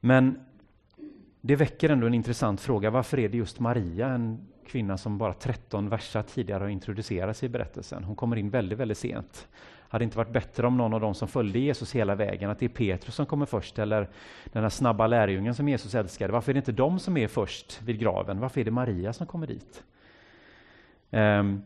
Men 0.00 0.40
det 1.40 1.56
väcker 1.56 1.88
ändå 1.88 2.06
en 2.06 2.14
intressant 2.14 2.60
fråga. 2.60 2.90
Varför 2.90 3.18
är 3.18 3.28
det 3.28 3.38
just 3.38 3.60
Maria, 3.60 4.08
en 4.08 4.46
kvinna 4.66 4.98
som 4.98 5.18
bara 5.18 5.32
13 5.32 5.88
versar 5.88 6.22
tidigare 6.22 6.64
har 6.64 6.68
introducerats 6.68 7.42
i 7.42 7.48
berättelsen? 7.48 8.04
Hon 8.04 8.16
kommer 8.16 8.36
in 8.36 8.50
väldigt, 8.50 8.78
väldigt 8.78 8.98
sent. 8.98 9.48
Hade 9.88 10.02
det 10.02 10.04
inte 10.04 10.18
varit 10.18 10.32
bättre 10.32 10.66
om 10.66 10.76
någon 10.76 10.94
av 10.94 11.00
dem 11.00 11.14
som 11.14 11.28
följde 11.28 11.58
Jesus 11.58 11.94
hela 11.94 12.14
vägen, 12.14 12.50
att 12.50 12.58
det 12.58 12.66
är 12.66 12.68
Petrus 12.68 13.14
som 13.14 13.26
kommer 13.26 13.46
först, 13.46 13.78
eller 13.78 14.08
den 14.44 14.62
här 14.62 14.70
snabba 14.70 15.06
lärjungen 15.06 15.54
som 15.54 15.68
Jesus 15.68 15.94
älskade. 15.94 16.32
Varför 16.32 16.52
är 16.52 16.54
det 16.54 16.58
inte 16.58 16.72
de 16.72 16.98
som 16.98 17.16
är 17.16 17.28
först 17.28 17.82
vid 17.82 17.98
graven? 17.98 18.40
Varför 18.40 18.60
är 18.60 18.64
det 18.64 18.70
Maria 18.70 19.12
som 19.12 19.26
kommer 19.26 19.46
dit? 19.46 19.84
Um, 21.10 21.62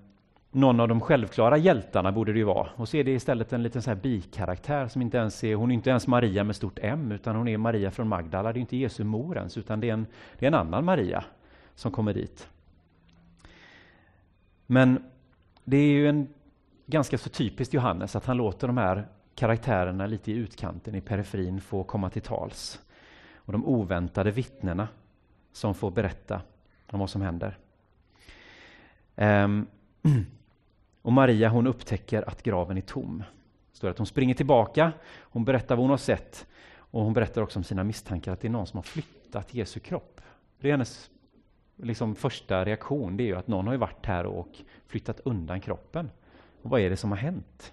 någon 0.50 0.80
av 0.80 0.88
de 0.88 1.00
självklara 1.00 1.56
hjältarna 1.56 2.12
borde 2.12 2.32
det 2.32 2.38
ju 2.38 2.44
vara. 2.44 2.68
Och 2.76 2.88
så 2.88 2.96
är 2.96 3.04
det 3.04 3.10
istället 3.10 3.52
en 3.52 3.62
liten 3.62 3.82
så 3.82 3.90
här 3.90 3.96
bikaraktär 3.96 4.88
som 4.88 5.02
inte 5.02 5.18
ens 5.18 5.44
är, 5.44 5.54
hon 5.54 5.70
är 5.70 5.74
inte 5.74 5.90
ens 5.90 6.06
Maria 6.06 6.44
med 6.44 6.56
stort 6.56 6.78
M, 6.82 7.12
utan 7.12 7.36
hon 7.36 7.48
är 7.48 7.58
Maria 7.58 7.90
från 7.90 8.08
Magdala. 8.08 8.52
Det 8.52 8.58
är 8.58 8.60
inte 8.60 8.76
Jesu 8.76 9.04
mor 9.04 9.36
ens, 9.36 9.58
utan 9.58 9.80
det 9.80 9.88
är 9.88 9.92
en, 9.92 10.06
det 10.38 10.46
är 10.46 10.48
en 10.48 10.54
annan 10.54 10.84
Maria 10.84 11.24
som 11.74 11.92
kommer 11.92 12.14
dit. 12.14 12.48
Men 14.66 15.04
det 15.64 15.76
är 15.76 15.90
ju 15.90 16.08
en 16.08 16.28
ganska 16.92 17.18
så 17.18 17.28
typiskt 17.28 17.75
Johannes 17.75 18.16
att 18.16 18.26
han 18.26 18.37
låter 18.37 18.66
de 18.66 18.78
här 18.78 19.06
karaktärerna 19.34 20.06
lite 20.06 20.32
i 20.32 20.34
utkanten, 20.34 20.94
i 20.94 21.00
periferin, 21.00 21.61
få 21.61 21.84
komma 21.84 22.11
till 22.11 22.22
tals. 22.22 22.80
och 23.37 23.52
de 23.52 23.66
oväntade 23.66 24.30
vittnena 24.30 24.88
som 25.52 25.75
får 25.75 25.90
berätta 25.90 26.40
om 26.90 27.00
vad 27.00 27.11
som 27.11 27.22
händer. 27.22 27.58
Um, 29.16 29.66
och 31.02 31.12
Maria 31.12 31.49
hon 31.49 31.66
upptäcker 31.66 32.28
att 32.28 32.42
graven 32.42 32.76
är 32.76 32.80
tom. 32.80 33.22
står 33.72 33.90
att 33.90 33.99
hon 33.99 34.06
springer 34.06 34.34
tillbaka, 34.34 34.92
hon 35.20 35.44
berättar 35.44 35.76
vad 35.76 35.82
hon 35.82 35.90
har 35.90 35.96
sett 35.96 36.46
och 36.75 37.04
hon 37.04 37.12
berättar 37.12 37.42
också 37.42 37.58
om 37.58 37.64
sina 37.64 37.84
misstankar 37.84 38.32
att 38.32 38.40
det 38.40 38.49
är 38.49 38.52
någon 38.52 38.66
som 38.66 38.78
har 38.78 38.82
flyttat 38.82 39.54
Jesu 39.54 39.80
kropp. 39.80 40.20
Det 40.61 40.68
är 40.68 40.72
hennes 40.72 41.11
liksom, 41.76 42.14
första 42.14 42.64
reaktion, 42.64 43.16
det 43.16 43.22
är 43.22 43.26
ju 43.26 43.37
att 43.37 43.49
någon 43.49 43.66
har 43.66 43.76
varit 43.76 44.06
här 44.06 44.26
och 44.26 44.49
flyttat 44.87 45.20
undan 45.25 45.61
kroppen. 45.61 46.11
Och 46.62 46.71
vad 46.71 46.81
är 46.81 46.90
det 46.90 46.97
som 46.97 47.11
har 47.11 47.19
hänt? 47.19 47.73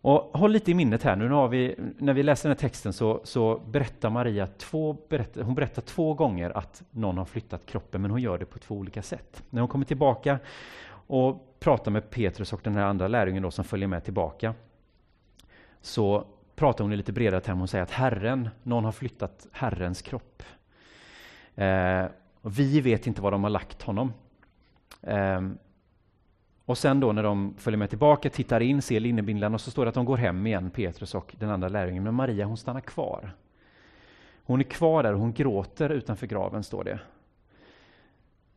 Och 0.00 0.38
håll 0.38 0.52
lite 0.52 0.70
i 0.70 0.74
minnet 0.74 1.02
här, 1.02 1.16
nu 1.16 1.28
har 1.28 1.48
vi, 1.48 1.74
när 1.98 2.12
vi 2.12 2.22
läser 2.22 2.48
den 2.48 2.56
här 2.56 2.60
texten 2.60 2.92
så, 2.92 3.20
så 3.24 3.58
berättar 3.58 4.10
Maria 4.10 4.46
två, 4.46 4.96
berättar, 5.08 5.42
hon 5.42 5.54
berättar 5.54 5.82
två 5.82 6.14
gånger 6.14 6.58
att 6.58 6.82
någon 6.90 7.18
har 7.18 7.24
flyttat 7.24 7.66
kroppen, 7.66 8.02
men 8.02 8.10
hon 8.10 8.20
gör 8.20 8.38
det 8.38 8.44
på 8.46 8.58
två 8.58 8.74
olika 8.74 9.02
sätt. 9.02 9.42
När 9.50 9.60
hon 9.60 9.68
kommer 9.68 9.84
tillbaka 9.84 10.38
och 10.90 11.56
pratar 11.60 11.90
med 11.90 12.10
Petrus 12.10 12.52
och 12.52 12.60
den 12.64 12.74
här 12.74 12.84
andra 12.84 13.08
lärjungen 13.08 13.42
då 13.42 13.50
som 13.50 13.64
följer 13.64 13.88
med 13.88 14.04
tillbaka, 14.04 14.54
så 15.80 16.24
pratar 16.56 16.84
hon 16.84 16.92
i 16.92 16.96
lite 16.96 17.12
bredare 17.12 17.40
termer. 17.40 17.58
Hon 17.58 17.68
säger 17.68 17.82
att 17.82 17.90
Herren, 17.90 18.48
någon 18.62 18.84
har 18.84 18.92
flyttat 18.92 19.46
Herrens 19.52 20.02
kropp. 20.02 20.42
Eh, 21.54 22.04
och 22.40 22.58
vi 22.58 22.80
vet 22.80 23.06
inte 23.06 23.22
var 23.22 23.30
de 23.30 23.42
har 23.42 23.50
lagt 23.50 23.82
honom. 23.82 24.12
Eh, 25.02 25.40
och 26.68 26.78
sen 26.78 27.00
då 27.00 27.12
när 27.12 27.22
de 27.22 27.54
följer 27.58 27.78
med 27.78 27.88
tillbaka, 27.88 28.30
tittar 28.30 28.60
in, 28.60 28.82
ser 28.82 29.00
linnebindlarna 29.00 29.54
och 29.54 29.60
så 29.60 29.70
står 29.70 29.84
det 29.84 29.88
att 29.88 29.94
de 29.94 30.04
går 30.04 30.16
hem 30.16 30.46
igen, 30.46 30.70
Petrus 30.70 31.14
och 31.14 31.34
den 31.38 31.50
andra 31.50 31.68
lärjungen. 31.68 32.02
Men 32.02 32.14
Maria 32.14 32.46
hon 32.46 32.56
stannar 32.56 32.80
kvar. 32.80 33.30
Hon 34.44 34.60
är 34.60 34.64
kvar 34.64 35.02
där 35.02 35.12
och 35.12 35.20
hon 35.20 35.32
gråter 35.32 35.90
utanför 35.90 36.26
graven, 36.26 36.62
står 36.62 36.84
det. 36.84 36.98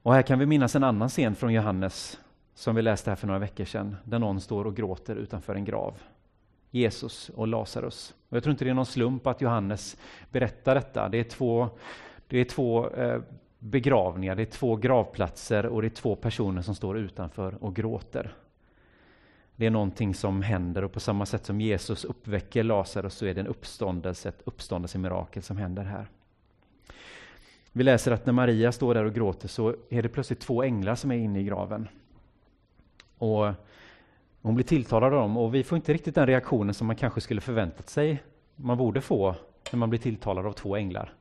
Och 0.02 0.14
här 0.14 0.22
kan 0.22 0.40
vi 0.40 0.46
minnas 0.46 0.76
en 0.76 0.84
annan 0.84 1.10
scen 1.10 1.36
från 1.36 1.54
Johannes 1.54 2.20
som 2.54 2.76
vi 2.76 2.82
läste 2.82 3.12
här 3.12 3.16
för 3.16 3.28
några 3.28 3.40
veckor 3.40 3.66
sedan, 3.66 3.98
där 4.04 4.20
någon 4.20 4.42
står 4.42 4.66
och 4.66 4.76
gråter 4.76 5.16
utanför 5.16 5.56
en 5.56 5.66
grav. 5.66 5.94
Jesus 6.72 7.30
och 7.30 7.48
Lazarus. 7.48 8.16
Och 8.30 8.36
jag 8.36 8.44
tror 8.44 8.52
inte 8.52 8.66
det 8.66 8.72
är 8.72 8.76
någon 8.76 8.86
slump 8.86 9.28
att 9.28 9.42
Johannes 9.42 9.98
berättar 10.32 10.76
detta. 10.76 11.10
Det 11.10 11.20
är 11.20 11.24
två, 11.24 11.70
det 12.28 12.38
är 12.38 12.46
två 12.46 12.90
eh, 12.90 13.22
begravningar, 13.64 14.36
det 14.36 14.42
är 14.42 14.46
två 14.46 14.76
gravplatser 14.76 15.66
och 15.66 15.82
det 15.82 15.88
är 15.88 15.90
två 15.90 16.16
personer 16.16 16.62
som 16.62 16.76
står 16.76 16.98
utanför 16.98 17.64
och 17.64 17.76
gråter. 17.76 18.34
Det 19.56 19.66
är 19.66 19.70
någonting 19.70 20.16
som 20.16 20.42
händer 20.42 20.84
och 20.84 20.92
på 20.92 21.00
samma 21.00 21.26
sätt 21.26 21.46
som 21.46 21.62
Jesus 21.62 22.06
uppväcker 22.06 22.64
Lazarus 22.64 23.14
så 23.14 23.26
är 23.26 23.34
det 23.34 23.42
en 23.42 23.48
uppståndelse, 23.48 24.30
ett 24.30 24.42
uppståndelsemirakel 24.46 25.44
som 25.44 25.58
händer 25.58 25.84
här. 25.84 26.08
Vi 27.72 27.84
läser 27.84 28.12
att 28.12 28.26
när 28.26 28.34
Maria 28.34 28.72
står 28.72 28.94
där 28.94 29.04
och 29.04 29.14
gråter 29.14 29.48
så 29.48 29.76
är 29.90 30.02
det 30.02 30.10
plötsligt 30.10 30.40
två 30.40 30.64
änglar 30.64 30.96
som 30.96 31.12
är 31.12 31.16
inne 31.16 31.40
i 31.40 31.44
graven. 31.44 31.88
Och 33.18 33.54
hon 34.42 34.56
blir 34.56 34.66
tilltalad 34.66 35.14
av 35.14 35.20
dem 35.20 35.38
och 35.38 35.56
vi 35.56 35.64
får 35.64 35.76
inte 35.76 35.94
riktigt 35.94 36.16
den 36.16 36.28
reaktionen 36.28 36.74
som 36.74 36.88
man 36.88 36.96
kanske 36.96 37.22
skulle 37.22 37.42
förväntat 37.42 37.90
sig 37.90 38.24
man 38.56 38.78
borde 38.78 39.02
få 39.02 39.36
när 39.72 39.78
man 39.78 39.90
blir 39.90 40.00
tilltalad 40.00 40.46
av 40.46 40.54
två 40.54 40.76
änglar. 40.76 41.14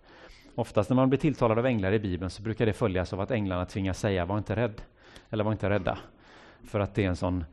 Oftast 0.55 0.91
när 0.91 0.95
man 0.95 1.09
blir 1.09 1.19
tilltalad 1.19 1.59
av 1.59 1.67
änglar 1.67 1.93
i 1.93 1.99
Bibeln 1.99 2.31
så 2.31 2.43
brukar 2.43 2.67
det 2.67 2.73
följas 2.73 3.13
av 3.13 3.21
att 3.21 3.31
änglarna 3.31 3.65
tvingas 3.65 4.01
säga 4.01 4.25
var 4.25 4.39
inte 4.39 4.57
rädd, 4.57 4.83
eller 5.31 5.45
var 5.45 5.53
inte 5.53 5.71
rädda. 5.71 5.99
För 6.65 6.81
att 6.81 6.95
det 6.95 7.05
är 7.05 7.09
en 7.09 7.17
sån 7.17 7.45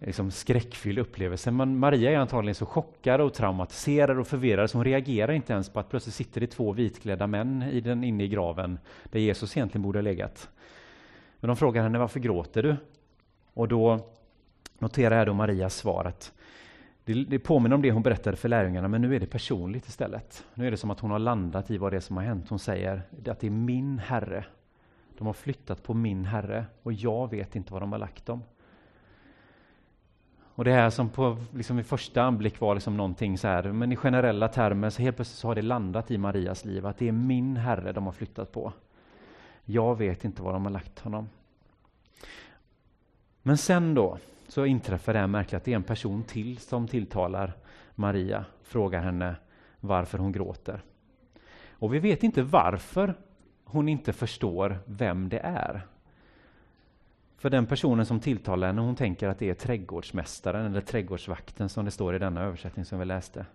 liksom, 0.00 0.30
skräckfylld 0.30 0.98
upplevelse. 0.98 1.50
Men 1.50 1.78
Maria 1.78 2.10
är 2.10 2.16
antagligen 2.16 2.54
så 2.54 2.66
chockad 2.66 3.20
och 3.20 3.34
traumatiserad 3.34 4.18
och 4.18 4.26
förvirrad 4.26 4.70
så 4.70 4.78
hon 4.78 4.84
reagerar 4.84 5.32
inte 5.32 5.52
ens 5.52 5.68
på 5.68 5.80
att 5.80 5.90
plötsligt 5.90 6.14
sitter 6.14 6.40
det 6.40 6.46
två 6.46 6.72
vitklädda 6.72 7.26
män 7.26 7.62
i 7.62 7.80
den, 7.80 8.04
inne 8.04 8.24
i 8.24 8.28
graven 8.28 8.78
där 9.04 9.20
Jesus 9.20 9.56
egentligen 9.56 9.82
borde 9.82 9.98
ha 9.98 10.02
legat. 10.02 10.48
Men 11.40 11.48
de 11.48 11.56
frågar 11.56 11.82
henne 11.82 11.98
varför 11.98 12.20
gråter 12.20 12.62
du? 12.62 12.76
Och 13.54 13.68
då 13.68 14.00
noterar 14.78 15.18
jag 15.18 15.26
då 15.26 15.34
Marias 15.34 15.76
svar 15.76 16.04
att 16.04 16.32
det, 17.04 17.14
det 17.24 17.38
påminner 17.38 17.76
om 17.76 17.82
det 17.82 17.92
hon 17.92 18.02
berättade 18.02 18.36
för 18.36 18.48
lärjungarna, 18.48 18.88
men 18.88 19.02
nu 19.02 19.16
är 19.16 19.20
det 19.20 19.26
personligt 19.26 19.88
istället. 19.88 20.44
Nu 20.54 20.66
är 20.66 20.70
det 20.70 20.76
som 20.76 20.90
att 20.90 21.00
hon 21.00 21.10
har 21.10 21.18
landat 21.18 21.70
i 21.70 21.78
vad 21.78 21.92
det 21.92 21.96
är 21.96 22.00
som 22.00 22.16
har 22.16 22.24
hänt. 22.24 22.48
Hon 22.48 22.58
säger 22.58 23.02
att 23.26 23.40
det 23.40 23.46
är 23.46 23.50
min 23.50 23.98
Herre. 23.98 24.44
De 25.18 25.26
har 25.26 25.34
flyttat 25.34 25.82
på 25.82 25.94
min 25.94 26.24
Herre 26.24 26.66
och 26.82 26.92
jag 26.92 27.30
vet 27.30 27.56
inte 27.56 27.72
var 27.72 27.80
de 27.80 27.92
har 27.92 27.98
lagt 27.98 28.26
dem. 28.26 28.42
Och 30.54 30.64
det 30.64 30.72
här 30.72 30.90
som 30.90 31.08
på, 31.08 31.36
liksom 31.54 31.78
i 31.78 31.82
första 31.82 32.22
anblick 32.22 32.60
var 32.60 32.74
liksom 32.74 32.96
någonting 32.96 33.38
så 33.38 33.48
här, 33.48 33.72
men 33.72 33.92
i 33.92 33.96
generella 33.96 34.48
termer 34.48 34.90
så 34.90 35.02
helt 35.02 35.16
plötsligt 35.16 35.38
så 35.38 35.48
har 35.48 35.54
det 35.54 35.62
landat 35.62 36.10
i 36.10 36.18
Marias 36.18 36.64
liv 36.64 36.86
att 36.86 36.98
det 36.98 37.08
är 37.08 37.12
min 37.12 37.56
Herre 37.56 37.92
de 37.92 38.04
har 38.04 38.12
flyttat 38.12 38.52
på. 38.52 38.72
Jag 39.64 39.98
vet 39.98 40.24
inte 40.24 40.42
var 40.42 40.52
de 40.52 40.64
har 40.64 40.72
lagt 40.72 40.98
honom. 40.98 41.28
Men 43.42 43.58
sen 43.58 43.94
då, 43.94 44.18
så 44.52 44.66
inträffar 44.66 45.12
det 45.12 45.18
här 45.18 45.26
märkliga 45.26 45.56
att 45.56 45.64
det 45.64 45.72
är 45.72 45.76
en 45.76 45.82
person 45.82 46.22
till 46.22 46.58
som 46.58 46.88
tilltalar 46.88 47.52
Maria, 47.94 48.44
frågar 48.62 49.02
henne 49.02 49.36
varför 49.80 50.18
hon 50.18 50.32
gråter. 50.32 50.82
Och 51.70 51.94
vi 51.94 51.98
vet 51.98 52.22
inte 52.22 52.42
varför 52.42 53.14
hon 53.64 53.88
inte 53.88 54.12
förstår 54.12 54.78
vem 54.84 55.28
det 55.28 55.38
är. 55.38 55.86
För 57.36 57.50
den 57.50 57.66
personen 57.66 58.06
som 58.06 58.20
tilltalar 58.20 58.66
henne, 58.66 58.80
hon 58.80 58.96
tänker 58.96 59.28
att 59.28 59.38
det 59.38 59.50
är 59.50 59.54
trädgårdsmästaren 59.54 60.66
eller 60.66 60.80
trädgårdsvakten 60.80 61.68
som 61.68 61.84
det 61.84 61.90
står 61.90 62.14
i 62.14 62.18
denna 62.18 62.42
översättning 62.42 62.84
som 62.84 62.98
vi 62.98 63.04
läste. 63.04 63.46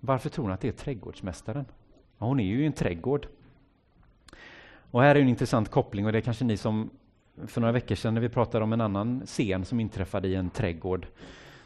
Varför 0.00 0.28
tror 0.28 0.44
hon 0.44 0.52
att 0.52 0.60
det 0.60 0.68
är 0.68 0.72
trädgårdsmästaren? 0.72 1.64
Ja, 2.18 2.26
hon 2.26 2.40
är 2.40 2.44
ju 2.44 2.62
i 2.62 2.66
en 2.66 2.72
trädgård. 2.72 3.26
Och 4.90 5.02
här 5.02 5.14
är 5.14 5.20
en 5.20 5.28
intressant 5.28 5.70
koppling 5.70 6.06
och 6.06 6.12
det 6.12 6.18
är 6.18 6.22
kanske 6.22 6.44
ni 6.44 6.56
som 6.56 6.90
för 7.46 7.60
några 7.60 7.72
veckor 7.72 7.94
sedan 7.94 8.14
när 8.14 8.20
vi 8.20 8.28
pratade 8.28 8.64
om 8.64 8.72
en 8.72 8.80
annan 8.80 9.22
scen 9.26 9.64
som 9.64 9.80
inträffade 9.80 10.28
i 10.28 10.34
en 10.34 10.50
trädgård 10.50 11.06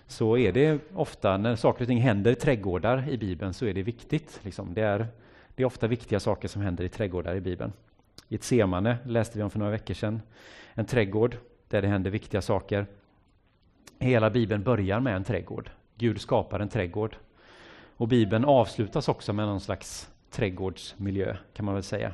så 0.07 0.37
är 0.37 0.53
det 0.53 0.81
ofta 0.95 1.37
när 1.37 1.57
saker 1.57 1.85
och 1.85 1.89
ting 1.89 2.01
händer 2.01 2.31
i 2.31 2.35
trädgårdar 2.35 3.09
i 3.09 3.19
Bibeln 3.19 3.55
så 3.55 3.67
är 3.67 3.75
det 3.75 3.83
viktigt. 3.83 4.41
Liksom. 4.43 4.75
Det, 4.75 4.83
är, 4.83 5.07
det 5.55 5.63
är 5.63 5.67
ofta 5.67 5.87
viktiga 5.87 6.21
saker 6.21 6.49
som 6.49 6.63
händer 6.63 6.85
i 6.85 6.89
trädgårdar 6.89 7.35
i 7.35 7.41
Bibeln. 7.41 7.73
I 8.29 8.35
ett 8.35 8.45
semane 8.45 8.97
läste 9.07 9.39
vi 9.39 9.45
om 9.45 9.51
för 9.51 9.59
några 9.59 9.73
veckor 9.73 9.95
sedan. 9.95 10.23
En 10.75 10.87
trädgård 10.87 11.37
där 11.69 11.83
det 11.83 11.89
händer 11.89 12.11
viktiga 12.11 12.43
saker. 12.43 12.87
Hela 13.99 14.31
Bibeln 14.31 14.63
börjar 14.63 15.01
med 15.01 15.17
en 15.17 15.25
trädgård. 15.25 15.71
Gud 15.97 16.21
skapar 16.21 16.61
en 16.61 16.69
trädgård. 16.69 17.17
Och 17.97 18.09
Bibeln 18.09 18.45
avslutas 18.45 19.09
också 19.09 19.33
med 19.33 19.47
någon 19.47 19.61
slags 19.61 20.11
trädgårdsmiljö 20.31 21.37
kan 21.55 21.65
man 21.65 21.75
väl 21.75 21.83
säga. 21.83 22.13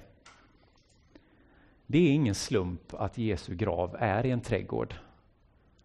Det 1.91 1.99
är 1.99 2.13
ingen 2.13 2.35
slump 2.35 2.95
att 2.95 3.19
Jesu 3.19 3.55
grav 3.55 3.97
är 3.99 4.27
i 4.27 4.31
en 4.31 4.41
trädgård. 4.41 4.95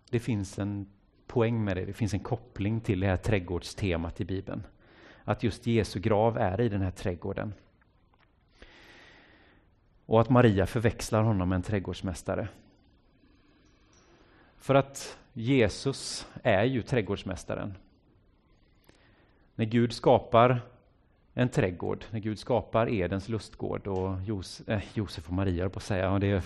Det 0.09 0.19
finns 0.19 0.59
en 0.59 0.89
poäng 1.27 1.63
med 1.63 1.77
det, 1.77 1.85
det 1.85 1.93
finns 1.93 2.13
en 2.13 2.19
koppling 2.19 2.81
till 2.81 2.99
det 2.99 3.07
här 3.07 3.17
trädgårdstemat 3.17 4.21
i 4.21 4.25
Bibeln. 4.25 4.63
Att 5.23 5.43
just 5.43 5.67
Jesu 5.67 5.99
grav 5.99 6.37
är 6.37 6.61
i 6.61 6.69
den 6.69 6.81
här 6.81 6.91
trädgården. 6.91 7.53
Och 10.05 10.21
att 10.21 10.29
Maria 10.29 10.65
förväxlar 10.65 11.23
honom 11.23 11.49
med 11.49 11.55
en 11.55 11.61
trädgårdsmästare. 11.61 12.47
För 14.57 14.75
att 14.75 15.17
Jesus 15.33 16.27
är 16.43 16.63
ju 16.63 16.81
trädgårdsmästaren. 16.81 17.77
När 19.55 19.65
Gud 19.65 19.93
skapar 19.93 20.61
en 21.33 21.49
trädgård 21.49 22.05
när 22.11 22.19
Gud 22.19 22.39
skapar 22.39 22.89
Edens 22.89 23.29
lustgård 23.29 23.87
och 23.87 24.21
Jos, 24.21 24.61
eh, 24.67 24.81
Josef 24.93 25.27
och 25.27 25.33
Maria 25.33 25.69
på 25.69 25.77
att 25.77 25.83
säga. 25.83 26.11
Och 26.11 26.19
det 26.19 26.31
är 26.31 26.41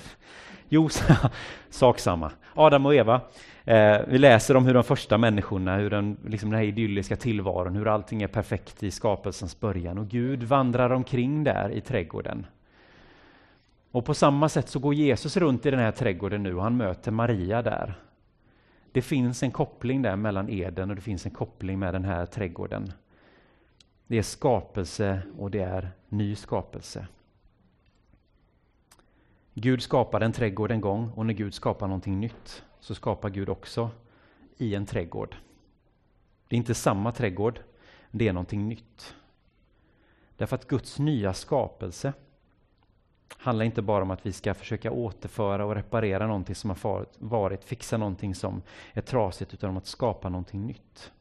Josef, 0.70 1.26
sak 1.70 2.00
samma. 2.00 2.32
Adam 2.54 2.86
och 2.86 2.96
Eva. 2.96 3.22
Eh, 3.66 3.98
vi 4.08 4.18
läser 4.18 4.58
om 4.58 4.66
hur 4.66 4.74
de 4.74 4.84
första 4.84 5.18
människorna, 5.18 5.78
hur 5.78 5.90
den, 5.90 6.18
liksom 6.26 6.50
den 6.50 6.60
här 6.60 6.66
idylliska 6.66 7.16
tillvaron, 7.16 7.76
hur 7.76 7.88
allting 7.88 8.22
är 8.24 8.28
perfekt 8.28 8.84
i 8.84 8.92
skapelsens 8.92 9.60
början 9.60 9.98
och 9.98 10.08
Gud 10.08 10.44
vandrar 10.44 10.90
omkring 10.90 11.44
där 11.44 11.70
i 11.70 11.82
trädgården. 11.82 12.46
Och 13.92 14.06
på 14.06 14.14
samma 14.14 14.50
sätt 14.50 14.70
så 14.70 14.80
går 14.80 14.94
Jesus 14.94 15.38
runt 15.38 15.66
i 15.66 15.72
den 15.72 15.80
här 15.80 15.92
trädgården 15.92 16.44
nu 16.44 16.56
och 16.56 16.64
han 16.64 16.78
möter 16.78 17.12
Maria 17.12 17.62
där. 17.62 17.94
Det 18.92 19.02
finns 19.02 19.44
en 19.44 19.52
koppling 19.52 20.02
där 20.02 20.16
mellan 20.16 20.50
Eden 20.50 20.90
och 20.90 20.96
det 20.96 21.02
finns 21.02 21.26
en 21.26 21.32
koppling 21.32 21.80
med 21.80 21.94
den 21.94 22.04
här 22.04 22.26
trädgården. 22.26 22.92
Det 24.08 24.18
är 24.18 24.22
skapelse 24.22 25.22
och 25.38 25.52
det 25.52 25.60
är 25.60 25.92
ny 26.10 26.36
skapelse. 26.36 27.08
Gud 29.54 29.82
skapade 29.82 30.26
en 30.26 30.34
trädgård 30.34 30.72
en 30.72 30.82
gång 30.82 31.12
och 31.16 31.26
när 31.26 31.34
Gud 31.34 31.54
skapar 31.54 31.88
någonting 31.88 32.20
nytt 32.20 32.64
så 32.80 32.96
skapar 32.96 33.30
Gud 33.30 33.50
också 33.50 33.90
i 34.58 34.76
en 34.76 34.86
trädgård. 34.86 35.36
Det 36.48 36.56
är 36.56 36.58
inte 36.58 36.74
samma 36.74 37.12
trädgård, 37.12 37.60
det 38.12 38.28
är 38.28 38.34
någonting 38.34 38.68
nytt. 38.68 39.16
Därför 40.38 40.56
att 40.56 40.68
Guds 40.68 41.00
nya 41.00 41.34
skapelse 41.34 42.14
handlar 43.30 43.66
inte 43.66 43.82
bara 43.82 44.04
om 44.04 44.12
att 44.12 44.26
vi 44.26 44.34
ska 44.34 44.54
försöka 44.54 44.92
återföra 44.92 45.66
och 45.66 45.76
reparera 45.76 46.28
någonting 46.28 46.56
som 46.56 46.70
har 46.70 47.06
varit, 47.18 47.64
fixa 47.64 47.98
någonting 47.98 48.36
som 48.36 48.62
är 48.94 49.02
trasigt, 49.02 49.54
utan 49.54 49.70
om 49.70 49.78
att 49.78 49.88
skapa 49.88 50.30
någonting 50.30 50.66
nytt. 50.66 51.12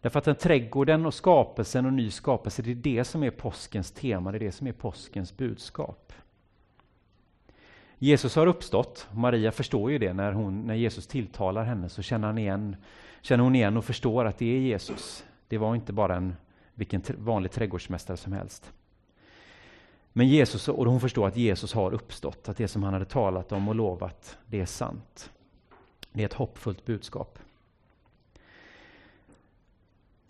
Därför 0.00 0.18
att 0.18 0.24
den 0.24 0.34
trädgården 0.34 1.06
och 1.06 1.14
skapelsen 1.14 1.86
och 1.86 1.92
ny 1.92 2.10
skapelse, 2.10 2.62
det 2.62 2.70
är 2.70 2.74
det 2.74 3.04
som 3.04 3.22
är 3.22 3.30
påskens 3.30 3.90
tema, 3.90 4.32
det 4.32 4.38
är 4.38 4.40
det 4.40 4.52
som 4.52 4.66
är 4.66 4.72
påskens 4.72 5.36
budskap. 5.36 6.12
Jesus 7.98 8.36
har 8.36 8.46
uppstått. 8.46 9.08
Maria 9.12 9.52
förstår 9.52 9.90
ju 9.90 9.98
det 9.98 10.12
när, 10.12 10.32
hon, 10.32 10.66
när 10.66 10.74
Jesus 10.74 11.06
tilltalar 11.06 11.64
henne 11.64 11.88
så 11.88 12.02
känner, 12.02 12.26
han 12.26 12.38
igen, 12.38 12.76
känner 13.20 13.44
hon 13.44 13.54
igen 13.54 13.76
och 13.76 13.84
förstår 13.84 14.24
att 14.24 14.38
det 14.38 14.56
är 14.56 14.60
Jesus. 14.60 15.24
Det 15.48 15.58
var 15.58 15.74
inte 15.74 15.92
bara 15.92 16.16
en 16.16 16.36
vilken 16.74 17.02
vanlig 17.18 17.52
trädgårdsmästare 17.52 18.16
som 18.16 18.32
helst. 18.32 18.72
Men 20.12 20.28
Jesus, 20.28 20.68
och 20.68 20.86
hon 20.86 21.00
förstår 21.00 21.28
att 21.28 21.36
Jesus 21.36 21.72
har 21.72 21.94
uppstått, 21.94 22.48
att 22.48 22.56
det 22.56 22.68
som 22.68 22.82
han 22.82 22.92
hade 22.92 23.04
talat 23.04 23.52
om 23.52 23.68
och 23.68 23.74
lovat, 23.74 24.38
det 24.46 24.60
är 24.60 24.66
sant. 24.66 25.30
Det 26.12 26.22
är 26.22 26.26
ett 26.26 26.32
hoppfullt 26.32 26.84
budskap. 26.84 27.38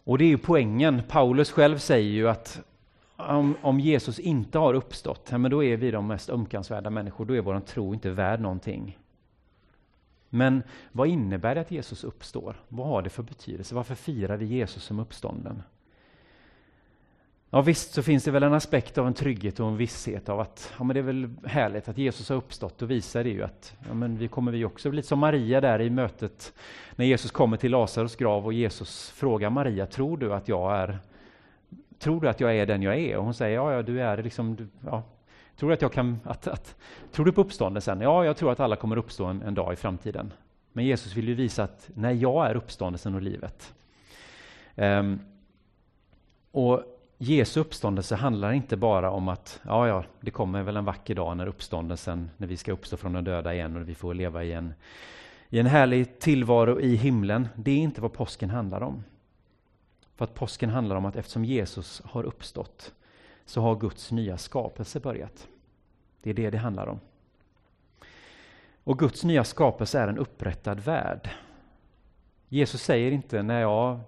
Och 0.08 0.18
det 0.18 0.24
är 0.24 0.28
ju 0.28 0.38
poängen. 0.38 1.02
Paulus 1.08 1.50
själv 1.50 1.78
säger 1.78 2.10
ju 2.10 2.28
att 2.28 2.60
om, 3.16 3.56
om 3.62 3.80
Jesus 3.80 4.18
inte 4.18 4.58
har 4.58 4.74
uppstått, 4.74 5.30
men 5.30 5.50
då 5.50 5.64
är 5.64 5.76
vi 5.76 5.90
de 5.90 6.06
mest 6.06 6.30
ömkansvärda 6.30 6.90
människor. 6.90 7.24
Då 7.24 7.36
är 7.36 7.40
vår 7.40 7.60
tro 7.60 7.94
inte 7.94 8.10
värd 8.10 8.40
någonting. 8.40 8.98
Men 10.28 10.62
vad 10.92 11.08
innebär 11.08 11.54
det 11.54 11.60
att 11.60 11.70
Jesus 11.70 12.04
uppstår? 12.04 12.56
Vad 12.68 12.86
har 12.86 13.02
det 13.02 13.10
för 13.10 13.22
betydelse? 13.22 13.74
Varför 13.74 13.94
firar 13.94 14.36
vi 14.36 14.46
Jesus 14.46 14.82
som 14.82 14.98
uppstånden? 14.98 15.62
Ja 17.50 17.60
visst 17.60 17.92
så 17.92 18.02
finns 18.02 18.24
det 18.24 18.30
väl 18.30 18.42
en 18.42 18.54
aspekt 18.54 18.98
av 18.98 19.06
en 19.06 19.14
trygghet 19.14 19.60
och 19.60 19.68
en 19.68 19.76
visshet 19.76 20.28
av 20.28 20.40
att 20.40 20.72
ja, 20.78 20.84
men 20.84 20.94
det 20.94 21.00
är 21.00 21.04
väl 21.04 21.30
härligt 21.44 21.88
att 21.88 21.98
Jesus 21.98 22.28
har 22.28 22.36
uppstått 22.36 22.82
och 22.82 22.90
visar 22.90 23.24
det 23.24 23.30
ju 23.30 23.42
att 23.42 23.76
ja, 23.88 23.94
men 23.94 24.18
vi 24.18 24.28
kommer 24.28 24.52
vi 24.52 24.64
också 24.64 24.90
lite 24.90 25.08
som 25.08 25.18
Maria 25.18 25.60
där 25.60 25.80
i 25.80 25.90
mötet 25.90 26.52
när 26.96 27.06
Jesus 27.06 27.30
kommer 27.30 27.56
till 27.56 27.70
Lazarus 27.70 28.16
grav 28.16 28.46
och 28.46 28.52
Jesus 28.52 29.10
frågar 29.10 29.50
Maria, 29.50 29.86
tror 29.86 30.16
du 30.16 30.34
att 30.34 30.48
jag 30.48 30.76
är 30.76 30.98
tror 31.98 32.20
du 32.20 32.28
att 32.28 32.40
jag 32.40 32.56
är 32.56 32.66
den 32.66 32.82
jag 32.82 32.98
är? 32.98 33.16
Och 33.16 33.24
hon 33.24 33.34
säger, 33.34 33.54
ja, 33.54 33.72
ja 33.72 33.82
du 33.82 34.00
är 34.00 34.22
liksom, 34.22 34.56
du, 34.56 34.68
ja. 34.84 35.02
Tror 35.56 35.70
du 35.70 35.74
att 35.74 35.82
jag 35.82 35.92
kan, 35.92 36.20
att, 36.24 36.46
att, 36.46 36.76
tror 37.12 37.24
du 37.24 37.32
på 37.32 37.40
uppståndelsen? 37.40 38.00
Ja, 38.00 38.24
jag 38.24 38.36
tror 38.36 38.52
att 38.52 38.60
alla 38.60 38.76
kommer 38.76 38.96
uppstå 38.96 39.24
en, 39.24 39.42
en 39.42 39.54
dag 39.54 39.72
i 39.72 39.76
framtiden. 39.76 40.32
Men 40.72 40.84
Jesus 40.84 41.14
vill 41.14 41.28
ju 41.28 41.34
visa 41.34 41.64
att, 41.64 41.90
nej, 41.94 42.16
jag 42.16 42.50
är 42.50 42.54
uppståndelsen 42.54 43.14
och 43.14 43.22
livet. 43.22 43.74
Um, 44.76 45.20
och 46.50 46.97
Jesu 47.20 47.60
uppståndelse 47.60 48.14
handlar 48.14 48.52
inte 48.52 48.76
bara 48.76 49.10
om 49.10 49.28
att 49.28 49.60
ja, 49.62 49.88
ja, 49.88 50.04
det 50.20 50.30
kommer 50.30 50.62
väl 50.62 50.76
en 50.76 50.84
vacker 50.84 51.14
dag 51.14 51.37
när 51.37 51.46
uppståndelsen, 51.46 52.30
när 52.37 52.46
vi 52.46 52.56
ska 52.56 52.72
uppstå 52.72 52.96
från 52.96 53.12
de 53.12 53.25
döda 53.25 53.54
igen 53.54 53.76
och 53.76 53.88
vi 53.88 53.94
får 53.94 54.14
leva 54.14 54.44
i 54.44 54.52
en, 54.52 54.75
i 55.48 55.58
en 55.58 55.66
härlig 55.66 56.18
tillvaro 56.18 56.80
i 56.80 56.96
himlen. 56.96 57.48
Det 57.54 57.70
är 57.70 57.76
inte 57.76 58.00
vad 58.00 58.12
påsken 58.12 58.50
handlar 58.50 58.80
om. 58.80 59.04
För 60.16 60.25
att 60.25 60.34
påsken 60.34 60.70
handlar 60.70 60.96
om 60.96 61.04
att 61.04 61.16
eftersom 61.16 61.44
Jesus 61.44 62.02
har 62.04 62.25
uppstått 62.25 62.92
så 63.44 63.60
har 63.60 63.76
Guds 63.76 64.12
nya 64.12 64.38
skapelse 64.38 65.00
börjat. 65.00 65.48
Det 66.22 66.30
är 66.30 66.34
det 66.34 66.50
det 66.50 66.58
handlar 66.58 66.87
om. 66.87 67.00
Och 68.84 68.98
Guds 68.98 69.25
nya 69.25 69.44
skapelse 69.44 70.00
är 70.00 70.08
en 70.08 70.18
upprättad 70.18 70.80
värld. 70.80 71.30
Jesus 72.48 72.82
säger 72.82 73.12
inte 73.12 73.42
när 73.42 73.60
jag 73.60 74.00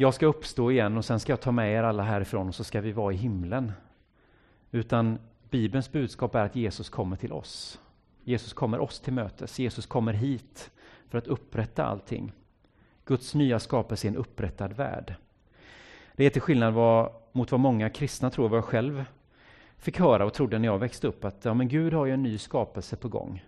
jag 0.00 0.14
ska 0.14 0.26
uppstå 0.26 0.70
igen 0.70 0.96
och 0.96 1.04
sen 1.04 1.20
ska 1.20 1.32
jag 1.32 1.40
ta 1.40 1.52
med 1.52 1.72
er 1.72 1.82
alla 1.82 2.02
härifrån 2.02 2.48
och 2.48 2.54
så 2.54 2.64
ska 2.64 2.80
vi 2.80 2.92
vara 2.92 3.12
i 3.12 3.16
himlen. 3.16 3.72
Utan 4.70 5.18
Bibelns 5.50 5.92
budskap 5.92 6.34
är 6.34 6.44
att 6.44 6.56
Jesus 6.56 6.88
kommer 6.88 7.16
till 7.16 7.32
oss. 7.32 7.80
Jesus 8.24 8.52
kommer 8.52 8.78
oss 8.78 9.00
till 9.00 9.12
mötes. 9.12 9.58
Jesus 9.58 9.86
kommer 9.86 10.12
hit 10.12 10.70
för 11.08 11.18
att 11.18 11.26
upprätta 11.26 11.84
allting. 11.84 12.32
Guds 13.04 13.34
nya 13.34 13.58
skapelse 13.58 14.06
är 14.06 14.08
en 14.08 14.16
upprättad 14.16 14.72
värld. 14.72 15.14
Det 16.16 16.24
är 16.24 16.30
till 16.30 16.42
skillnad 16.42 16.74
vad, 16.74 17.12
mot 17.32 17.50
vad 17.50 17.60
många 17.60 17.90
kristna 17.90 18.30
tror, 18.30 18.48
vad 18.48 18.56
jag 18.56 18.64
själv 18.64 19.04
fick 19.76 19.98
höra 19.98 20.24
och 20.24 20.34
trodde 20.34 20.58
när 20.58 20.68
jag 20.68 20.78
växte 20.78 21.06
upp, 21.06 21.24
att 21.24 21.44
ja, 21.44 21.54
men 21.54 21.68
Gud 21.68 21.92
har 21.92 22.06
ju 22.06 22.14
en 22.14 22.22
ny 22.22 22.38
skapelse 22.38 22.96
på 22.96 23.08
gång. 23.08 23.44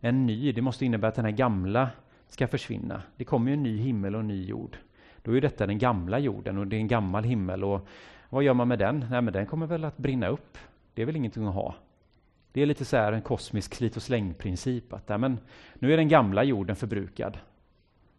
En 0.00 0.26
ny, 0.26 0.52
det 0.52 0.62
måste 0.62 0.84
innebära 0.84 1.08
att 1.08 1.14
den 1.14 1.24
här 1.24 1.32
gamla 1.32 1.90
ska 2.28 2.48
försvinna. 2.48 3.02
Det 3.16 3.24
kommer 3.24 3.50
ju 3.50 3.54
en 3.54 3.62
ny 3.62 3.78
himmel 3.78 4.14
och 4.14 4.20
en 4.20 4.28
ny 4.28 4.44
jord. 4.44 4.76
Då 5.26 5.36
är 5.36 5.40
detta 5.40 5.66
den 5.66 5.78
gamla 5.78 6.18
jorden 6.18 6.58
och 6.58 6.66
det 6.66 6.76
är 6.76 6.80
en 6.80 6.88
gammal 6.88 7.24
himmel. 7.24 7.64
Och 7.64 7.88
vad 8.28 8.42
gör 8.42 8.54
man 8.54 8.68
med 8.68 8.78
den? 8.78 9.06
Nej, 9.10 9.22
men 9.22 9.32
den 9.32 9.46
kommer 9.46 9.66
väl 9.66 9.84
att 9.84 9.96
brinna 9.96 10.28
upp. 10.28 10.58
Det 10.94 11.02
är 11.02 11.06
väl 11.06 11.16
ingenting 11.16 11.46
att 11.46 11.54
ha. 11.54 11.74
Det 12.52 12.62
är 12.62 12.66
lite 12.66 12.84
så 12.84 12.96
här 12.96 13.12
en 13.12 13.22
kosmisk 13.22 13.74
slit 13.74 13.96
och 13.96 14.02
släng-princip. 14.02 14.92
Att 14.92 15.08
nej, 15.08 15.18
men 15.18 15.38
nu 15.74 15.92
är 15.92 15.96
den 15.96 16.08
gamla 16.08 16.44
jorden 16.44 16.76
förbrukad. 16.76 17.38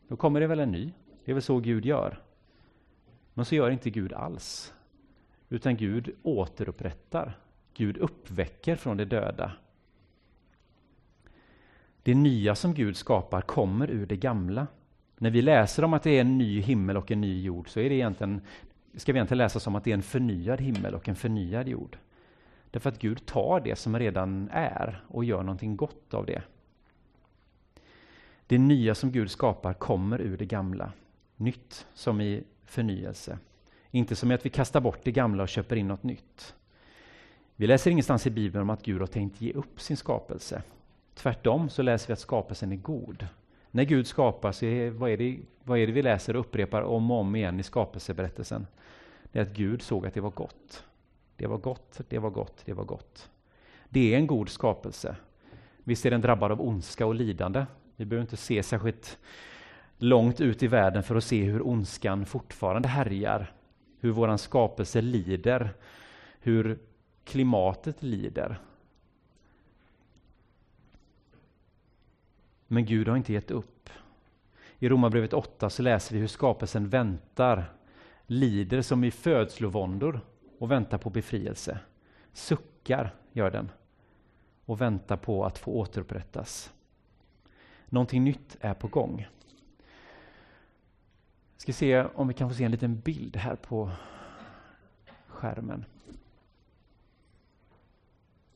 Då 0.08 0.15
kommer 0.15 0.39
det 0.39 0.48
väl 0.48 0.60
en 0.60 0.72
ny. 0.72 0.91
Det 1.26 1.32
är 1.32 1.34
väl 1.34 1.41
så 1.41 1.60
Gud 1.60 1.86
gör. 1.86 2.20
Men 3.34 3.46
så 3.46 3.56
gör 3.56 3.70
inte 3.70 3.89
Gud 3.89 4.13
alls. 4.13 4.74
Utan 5.50 5.78
Gud 5.78 6.15
återupprättar. 6.24 7.39
Gud 7.74 7.98
uppväcker 7.98 8.76
från 8.76 8.98
det 8.98 9.06
döda. 9.06 9.52
Det 12.04 12.15
nya 12.15 12.56
som 12.56 12.74
Gud 12.74 12.98
skapar 12.98 13.41
kommer 13.41 13.91
ur 13.91 14.06
det 14.06 14.17
gamla. 14.17 14.67
När 15.17 15.30
vi 15.30 15.41
läser 15.41 15.84
om 15.84 15.93
att 15.93 16.03
det 16.03 16.17
är 16.17 16.21
en 16.21 16.38
ny 16.38 16.62
himmel 16.62 16.97
och 16.97 17.12
en 17.12 17.21
ny 17.21 17.41
jord 17.41 17.69
så 17.69 17.80
är 17.80 17.89
det 17.89 17.95
egentligen, 17.95 18.41
ska 18.95 19.13
vi 19.13 19.17
egentligen 19.17 19.38
läsa 19.38 19.60
som 19.60 19.75
att 19.75 19.84
det 19.84 19.91
är 19.91 19.95
en 19.95 20.03
förnyad 20.03 20.62
himmel 20.62 20.95
och 20.95 21.10
en 21.10 21.15
förnyad 21.15 21.67
jord. 21.67 21.97
Därför 22.71 22.89
att 22.89 22.99
Gud 22.99 23.25
tar 23.25 23.60
det 23.60 23.75
som 23.75 23.99
redan 23.99 24.49
är 24.51 25.03
och 25.08 25.25
gör 25.25 25.43
någonting 25.43 25.75
gott 25.75 26.13
av 26.13 26.25
det. 26.25 26.41
Det 28.47 28.58
nya 28.58 28.95
som 28.95 29.12
Gud 29.12 29.32
skapar 29.32 29.73
kommer 29.73 30.21
ur 30.21 30.38
det 30.38 30.45
gamla. 30.45 30.91
Nytt 31.36 31.88
som 31.93 32.21
i 32.21 32.43
förnyelse. 32.65 33.39
Inte 33.91 34.15
som 34.15 34.32
i 34.32 34.34
att 34.34 34.45
vi 34.45 34.49
kastar 34.49 34.82
bort 34.82 34.99
det 35.03 35.12
gamla 35.12 35.43
och 35.43 35.49
köper 35.49 35.75
in 35.75 35.88
något 35.88 36.03
nytt. 36.03 36.56
Vi 37.56 37.67
läser 37.67 37.91
ingenstans 37.91 38.27
i 38.27 38.30
Bibeln 38.30 38.62
om 38.62 38.69
att 38.69 38.84
Gud 38.84 38.99
har 38.99 39.08
tänkt 39.08 39.41
ge 39.41 39.53
upp 39.53 39.82
sin 39.82 39.97
skapelse. 39.97 40.63
Tvärtom 41.15 41.69
så 41.69 41.82
läser 41.82 42.08
vi 42.08 42.13
att 42.13 42.19
skapelsen 42.19 42.71
är 42.71 42.75
god 42.75 43.27
när 43.78 43.84
Gud 43.84 44.08
skapar, 44.08 44.52
så 44.52 44.66
är, 44.66 44.90
vad, 44.90 45.10
är 45.10 45.18
det, 45.18 45.38
vad 45.63 45.80
är 45.80 45.88
det 45.88 45.94
vi 45.94 46.02
läser 46.02 46.36
och 46.36 46.40
upprepar 46.40 46.82
om 46.82 47.12
och 47.12 47.18
om 47.18 47.36
igen 47.36 47.60
i 47.60 47.63
skapelseberättelsen? 47.63 48.68
Det 49.32 49.40
är 49.40 49.44
att 49.44 49.54
Gud 49.54 49.82
såg 49.82 50.06
att 50.06 50.13
det 50.13 50.22
var 50.22 50.30
gott. 50.30 50.84
Det 51.36 51.48
var 51.48 51.58
gott, 51.58 52.02
det 52.10 52.20
var 52.20 52.30
gott, 52.30 52.62
det 52.66 52.74
var 52.74 52.84
gott. 52.84 53.30
Det 53.90 54.13
är 54.13 54.18
en 54.18 54.28
god 54.28 54.50
skapelse. 54.50 55.16
Visst 55.84 56.06
är 56.06 56.12
den 56.12 56.22
drabbad 56.22 56.52
av 56.52 56.62
ondska 56.62 57.06
och 57.06 57.16
lidande. 57.16 57.66
Vi 57.96 58.06
behöver 58.06 58.22
inte 58.22 58.38
se 58.38 58.63
särskilt 58.63 59.18
långt 59.98 60.42
ut 60.42 60.63
i 60.63 60.68
världen 60.68 61.04
för 61.04 61.16
att 61.16 61.24
se 61.24 61.44
hur 61.44 61.68
ondskan 61.68 62.26
fortfarande 62.26 62.88
härjar. 62.88 63.54
Hur 64.00 64.12
våran 64.12 64.38
skapelse 64.38 65.02
lider. 65.02 65.74
Hur 66.40 66.80
klimatet 67.24 68.04
lider. 68.04 68.60
Men 72.67 72.86
Gud 72.86 73.08
har 73.08 73.17
inte 73.17 73.34
gett 73.34 73.51
upp. 73.51 73.89
I 74.80 74.89
Romarbrevet 74.89 75.34
8 75.34 75.69
så 75.69 75.82
läser 75.84 76.13
vi 76.13 76.19
hur 76.19 76.27
skapelsen 76.27 76.89
väntar, 76.89 77.73
lider 78.25 78.82
som 78.82 79.03
i 79.03 79.12
födslovåndor 79.12 80.21
och 80.60 80.71
väntar 80.71 80.97
på 80.97 81.10
befrielse. 81.10 81.80
Suckar 82.34 83.15
gör 83.32 83.51
den 83.51 83.71
och 84.65 84.82
väntar 84.82 85.17
på 85.17 85.45
att 85.45 85.58
få 85.58 85.71
återupprättas. 85.71 86.73
Någonting 87.86 88.23
nytt 88.23 88.58
är 88.60 88.73
på 88.73 88.88
gång. 88.88 89.27
Jag 91.53 91.62
ska 91.62 91.73
se 91.73 92.03
om 92.03 92.27
vi 92.27 92.34
kan 92.34 92.49
få 92.49 92.56
se 92.56 92.63
en 92.63 92.71
liten 92.71 92.99
bild 92.99 93.36
här 93.36 93.56
på 93.56 93.91
skärmen. 95.27 95.86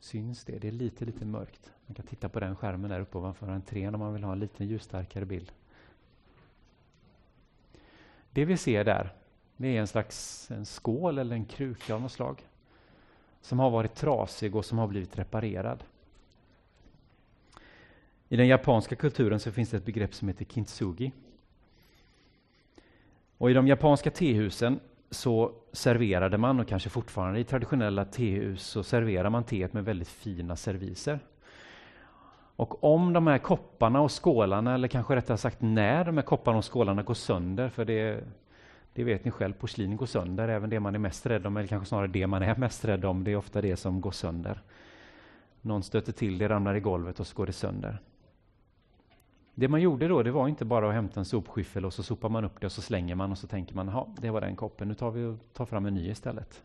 Syns 0.01 0.45
det? 0.45 0.59
Det 0.59 0.67
är 0.67 0.71
lite, 0.71 1.05
lite 1.05 1.25
mörkt. 1.25 1.71
Man 1.85 1.95
kan 1.95 2.05
titta 2.05 2.29
på 2.29 2.39
den 2.39 2.55
skärmen 2.55 2.89
där 2.89 2.99
uppe 2.99 3.17
ovanför 3.17 3.47
entrén 3.47 3.95
om 3.95 4.01
man 4.01 4.13
vill 4.13 4.23
ha 4.23 4.31
en 4.31 4.39
lite 4.39 4.65
ljusstarkare 4.65 5.25
bild. 5.25 5.51
Det 8.31 8.45
vi 8.45 8.57
ser 8.57 8.83
där, 8.83 9.13
det 9.57 9.67
är 9.67 9.79
en 9.81 9.87
slags 9.87 10.51
en 10.51 10.65
skål 10.65 11.17
eller 11.17 11.35
en 11.35 11.45
kruka 11.45 11.95
av 11.95 12.01
något 12.01 12.11
slag. 12.11 12.47
Som 13.41 13.59
har 13.59 13.69
varit 13.69 13.95
trasig 13.95 14.55
och 14.55 14.65
som 14.65 14.77
har 14.77 14.87
blivit 14.87 15.17
reparerad. 15.17 15.83
I 18.29 18.35
den 18.35 18.47
japanska 18.47 18.95
kulturen 18.95 19.39
så 19.39 19.51
finns 19.51 19.69
det 19.69 19.77
ett 19.77 19.85
begrepp 19.85 20.13
som 20.13 20.27
heter 20.27 20.45
kintsugi. 20.45 21.11
Och 23.37 23.51
I 23.51 23.53
de 23.53 23.67
japanska 23.67 24.11
tehusen 24.11 24.79
så 25.11 25.51
serverade 25.71 26.37
man, 26.37 26.59
och 26.59 26.67
kanske 26.67 26.89
fortfarande 26.89 27.39
i 27.39 27.43
traditionella 27.43 28.05
tehus, 28.05 28.63
så 28.63 28.83
serverar 28.83 29.29
man 29.29 29.43
teet 29.43 29.73
med 29.73 29.85
väldigt 29.85 30.07
fina 30.07 30.55
serviser. 30.55 31.19
Och 32.55 32.83
om 32.83 33.13
de 33.13 33.27
här 33.27 33.37
kopparna 33.37 34.01
och 34.01 34.23
skålarna, 34.23 34.73
eller 34.73 34.87
kanske 34.87 35.15
rättare 35.15 35.37
sagt 35.37 35.61
när 35.61 36.05
de 36.05 36.17
här 36.17 36.23
kopparna 36.23 36.57
och 36.57 36.73
skålarna 36.73 37.03
går 37.03 37.13
sönder, 37.13 37.69
för 37.69 37.85
det, 37.85 38.23
det 38.93 39.03
vet 39.03 39.25
ni 39.25 39.31
själv, 39.31 39.53
porslin 39.53 39.97
går 39.97 40.05
sönder, 40.05 40.47
även 40.47 40.69
det 40.69 40.79
man 40.79 40.95
är 40.95 40.99
mest 40.99 41.25
rädd 41.25 41.45
om, 41.45 41.57
eller 41.57 41.67
kanske 41.67 41.89
snarare 41.89 42.07
det 42.07 42.27
man 42.27 42.43
är 42.43 42.55
mest 42.55 42.85
rädd 42.85 43.05
om, 43.05 43.23
det 43.23 43.31
är 43.31 43.35
ofta 43.35 43.61
det 43.61 43.75
som 43.75 44.01
går 44.01 44.11
sönder. 44.11 44.61
Någon 45.61 45.83
stöter 45.83 46.11
till 46.11 46.37
det, 46.37 46.49
ramlar 46.49 46.75
i 46.75 46.79
golvet 46.79 47.19
och 47.19 47.27
så 47.27 47.37
går 47.37 47.45
det 47.45 47.53
sönder. 47.53 47.99
Det 49.55 49.67
man 49.67 49.81
gjorde 49.81 50.07
då, 50.07 50.23
det 50.23 50.31
var 50.31 50.47
inte 50.47 50.65
bara 50.65 50.87
att 50.87 50.93
hämta 50.93 51.19
en 51.19 51.25
sopskyffel 51.25 51.85
och 51.85 51.93
så 51.93 52.03
sopar 52.03 52.29
man 52.29 52.45
upp 52.45 52.59
det 52.59 52.65
och 52.65 52.71
så 52.71 52.81
slänger 52.81 53.15
man 53.15 53.31
och 53.31 53.37
så 53.37 53.47
tänker 53.47 53.75
man, 53.75 53.87
ja, 53.87 54.07
det 54.17 54.29
var 54.29 54.41
den 54.41 54.55
koppen, 54.55 54.87
nu 54.87 54.93
tar 54.93 55.11
vi 55.11 55.25
och 55.25 55.37
tar 55.53 55.65
fram 55.65 55.85
en 55.85 55.93
ny 55.93 56.09
istället. 56.09 56.63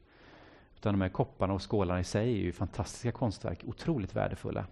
Utan 0.77 0.95
de 0.95 1.01
här 1.01 1.09
kopparna 1.09 1.55
och 1.55 1.71
skålarna 1.71 2.01
i 2.01 2.05
sig 2.05 2.33
är 2.33 2.37
ju 2.37 2.53
fantastiska 2.53 3.13
konstverk, 3.13 3.65
otroligt 3.67 4.17
värdefulla. 4.17 4.67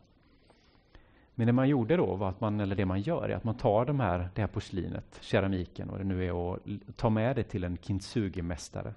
Men 1.35 1.47
det 1.47 1.53
man 1.53 1.69
gjorde 1.69 1.97
då, 1.97 2.15
var 2.15 2.29
att 2.29 2.41
man, 2.41 2.61
eller 2.61 2.77
det 2.77 2.87
man 2.87 3.01
gör, 3.01 3.29
är 3.29 3.37
att 3.37 3.45
man 3.45 3.57
tar 3.57 3.85
de 3.85 4.01
här, 4.01 4.29
det 4.35 4.41
här 4.41 4.49
porslinet, 4.49 5.19
keramiken 5.21 5.91
och 5.91 5.99
det 5.99 6.05
nu 6.05 6.25
är 6.25 6.33
och 6.33 6.59
tar 6.97 7.11
med 7.11 7.37
det 7.37 7.43
till 7.43 7.65
en 7.65 7.77
kintsugi-mästare. 7.77 8.95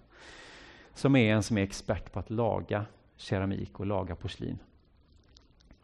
Som 0.93 1.15
är 1.15 1.33
en 1.33 1.43
som 1.43 1.57
är 1.57 1.61
expert 1.61 2.11
på 2.11 2.19
att 2.19 2.29
laga 2.29 2.85
keramik 3.15 3.79
och 3.79 3.85
laga 3.85 4.15
porslin. 4.15 4.59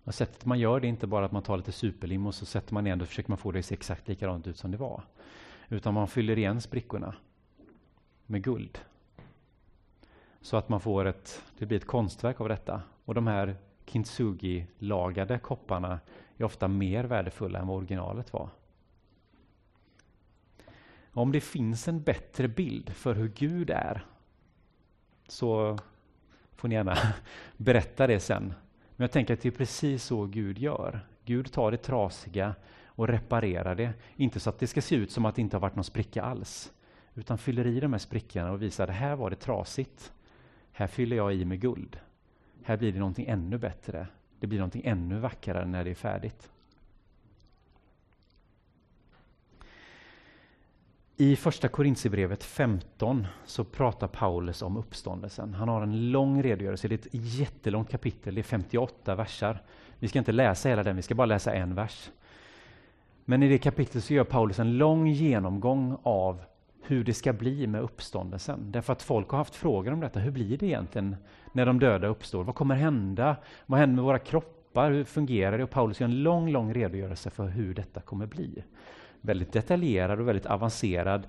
Och 0.04 0.16
sättet 0.16 0.46
man 0.46 0.60
gör 0.60 0.80
det 0.80 0.88
är 0.88 0.90
inte 0.90 1.08
bara 1.08 1.26
att 1.26 1.32
man 1.32 1.44
tar 1.44 1.58
lite 1.58 1.72
superlim 1.72 2.26
och 2.26 2.36
så 2.36 2.46
sätter 2.46 2.74
man 2.74 2.88
igen 2.88 3.02
och 3.02 3.08
försöker 3.08 3.30
man 3.30 3.38
få 3.38 3.52
det 3.52 3.60
att 3.60 3.66
se 3.66 3.76
exakt 3.76 4.08
likadant 4.08 4.48
ut 4.48 4.58
som 4.58 4.72
det 4.72 4.78
var. 4.78 5.04
Utan 5.70 5.94
man 5.94 6.08
fyller 6.08 6.38
igen 6.38 6.62
sprickorna 6.62 7.16
med 8.26 8.44
guld. 8.44 8.80
Så 10.42 10.58
att 10.58 10.70
man 10.70 10.80
får 10.80 11.06
ett, 11.06 11.44
det 11.58 11.66
blir 11.66 11.78
ett 11.78 11.88
konstverk 11.88 12.42
av 12.42 12.50
detta. 12.50 12.82
Och 13.06 13.14
de 13.14 13.28
här 13.28 13.56
kintsugi-lagade 13.86 15.40
kopparna 15.40 16.00
är 16.38 16.44
ofta 16.44 16.68
mer 16.68 17.04
värdefulla 17.04 17.60
än 17.60 17.68
vad 17.68 17.78
originalet 17.78 18.34
var. 18.34 18.50
Om 21.12 21.32
det 21.32 21.42
finns 21.42 21.88
en 21.88 22.04
bättre 22.04 22.48
bild 22.48 22.90
för 22.90 23.16
hur 23.16 23.28
Gud 23.28 23.70
är 23.70 24.06
så 25.28 25.78
får 26.56 26.68
ni 26.68 26.76
gärna 26.76 26.98
berätta 27.58 28.08
det 28.08 28.20
sen. 28.20 28.54
Men 29.04 29.06
jag 29.06 29.12
tänker 29.12 29.34
att 29.34 29.42
det 29.42 29.50
är 29.50 29.52
precis 29.52 30.04
så 30.04 30.26
Gud 30.26 30.60
gör. 30.60 31.00
Gud 31.26 31.52
tar 31.52 31.72
det 31.72 31.78
trasiga 31.78 32.56
och 32.86 33.08
reparerar 33.08 33.76
det. 33.76 33.94
Inte 34.16 34.40
så 34.40 34.50
att 34.50 34.60
det 34.60 34.68
ska 34.68 34.82
se 34.82 34.96
ut 34.96 35.12
som 35.12 35.26
att 35.26 35.36
det 35.36 35.42
inte 35.42 35.56
har 35.56 35.62
varit 35.62 35.76
någon 35.76 35.84
spricka 35.84 36.24
alls. 36.24 36.74
Utan 37.16 37.38
fyller 37.38 37.68
i 37.68 37.80
de 37.80 37.94
här 37.94 38.00
sprickorna 38.00 38.52
och 38.52 38.62
visar 38.62 38.88
att 38.88 38.96
här 38.96 39.16
var 39.16 39.30
det 39.30 39.36
trasigt. 39.36 40.14
Här 40.72 40.88
fyller 40.88 41.16
jag 41.16 41.34
i 41.34 41.46
med 41.46 41.62
guld. 41.62 42.00
Här 42.64 42.78
blir 42.78 42.94
det 42.94 43.00
någonting 43.00 43.26
ännu 43.26 43.58
bättre. 43.58 44.08
Det 44.40 44.48
blir 44.48 44.60
någonting 44.60 44.86
ännu 44.86 45.20
vackrare 45.20 45.66
när 45.66 45.84
det 45.84 45.92
är 45.92 45.96
färdigt. 45.96 46.52
I 51.18 51.36
första 51.36 51.68
Korintierbrevet 51.68 52.44
15 52.44 53.28
så 53.46 53.64
pratar 53.64 54.08
Paulus 54.08 54.62
om 54.62 54.78
uppståndelsen. 54.78 55.54
Han 55.54 55.70
har 55.70 55.82
en 55.82 56.12
lång 56.12 56.44
redogörelse, 56.44 56.88
det 56.88 56.96
är 56.96 57.00
ett 57.00 57.24
jättelångt 57.40 57.90
kapitel, 57.90 58.36
det 58.36 58.42
är 58.42 58.44
58 58.44 59.16
versar. 59.16 59.62
Vi 60.00 60.08
ska 60.08 60.20
inte 60.20 60.32
läsa 60.32 60.70
hela 60.70 60.84
den, 60.84 60.96
vi 60.96 61.02
ska 61.02 61.16
bara 61.16 61.26
läsa 61.26 61.54
en 61.54 61.76
vers. 61.76 62.10
Men 63.26 63.44
i 63.44 63.50
det 63.50 63.58
kapitlet 63.58 64.04
så 64.04 64.14
gör 64.14 64.24
Paulus 64.24 64.60
en 64.60 64.78
lång 64.78 65.08
genomgång 65.08 65.98
av 66.04 66.42
hur 66.82 67.04
det 67.04 67.14
ska 67.14 67.34
bli 67.34 67.68
med 67.68 67.82
uppståndelsen. 67.82 68.72
Därför 68.72 68.94
att 68.94 69.02
folk 69.02 69.30
har 69.30 69.38
haft 69.38 69.56
frågor 69.56 69.94
om 69.94 70.00
detta. 70.00 70.20
Hur 70.20 70.32
blir 70.32 70.58
det 70.58 70.66
egentligen 70.66 71.16
när 71.52 71.66
de 71.66 71.80
döda 71.80 72.08
uppstår? 72.08 72.44
Vad 72.44 72.56
kommer 72.56 72.76
hända? 72.76 73.36
Vad 73.66 73.80
händer 73.80 73.96
med 73.96 74.04
våra 74.04 74.20
kroppar? 74.20 74.92
Hur 74.92 75.04
fungerar 75.04 75.58
det? 75.58 75.64
Och 75.64 75.70
Paulus 75.70 76.00
gör 76.00 76.08
en 76.08 76.24
lång, 76.24 76.52
lång 76.52 76.74
redogörelse 76.74 77.30
för 77.30 77.48
hur 77.48 77.74
detta 77.74 78.02
kommer 78.02 78.26
bli. 78.26 78.64
Väldigt 79.26 79.54
detaljerad 79.54 80.20
och 80.20 80.28
väldigt 80.28 80.46
avancerad 80.46 81.28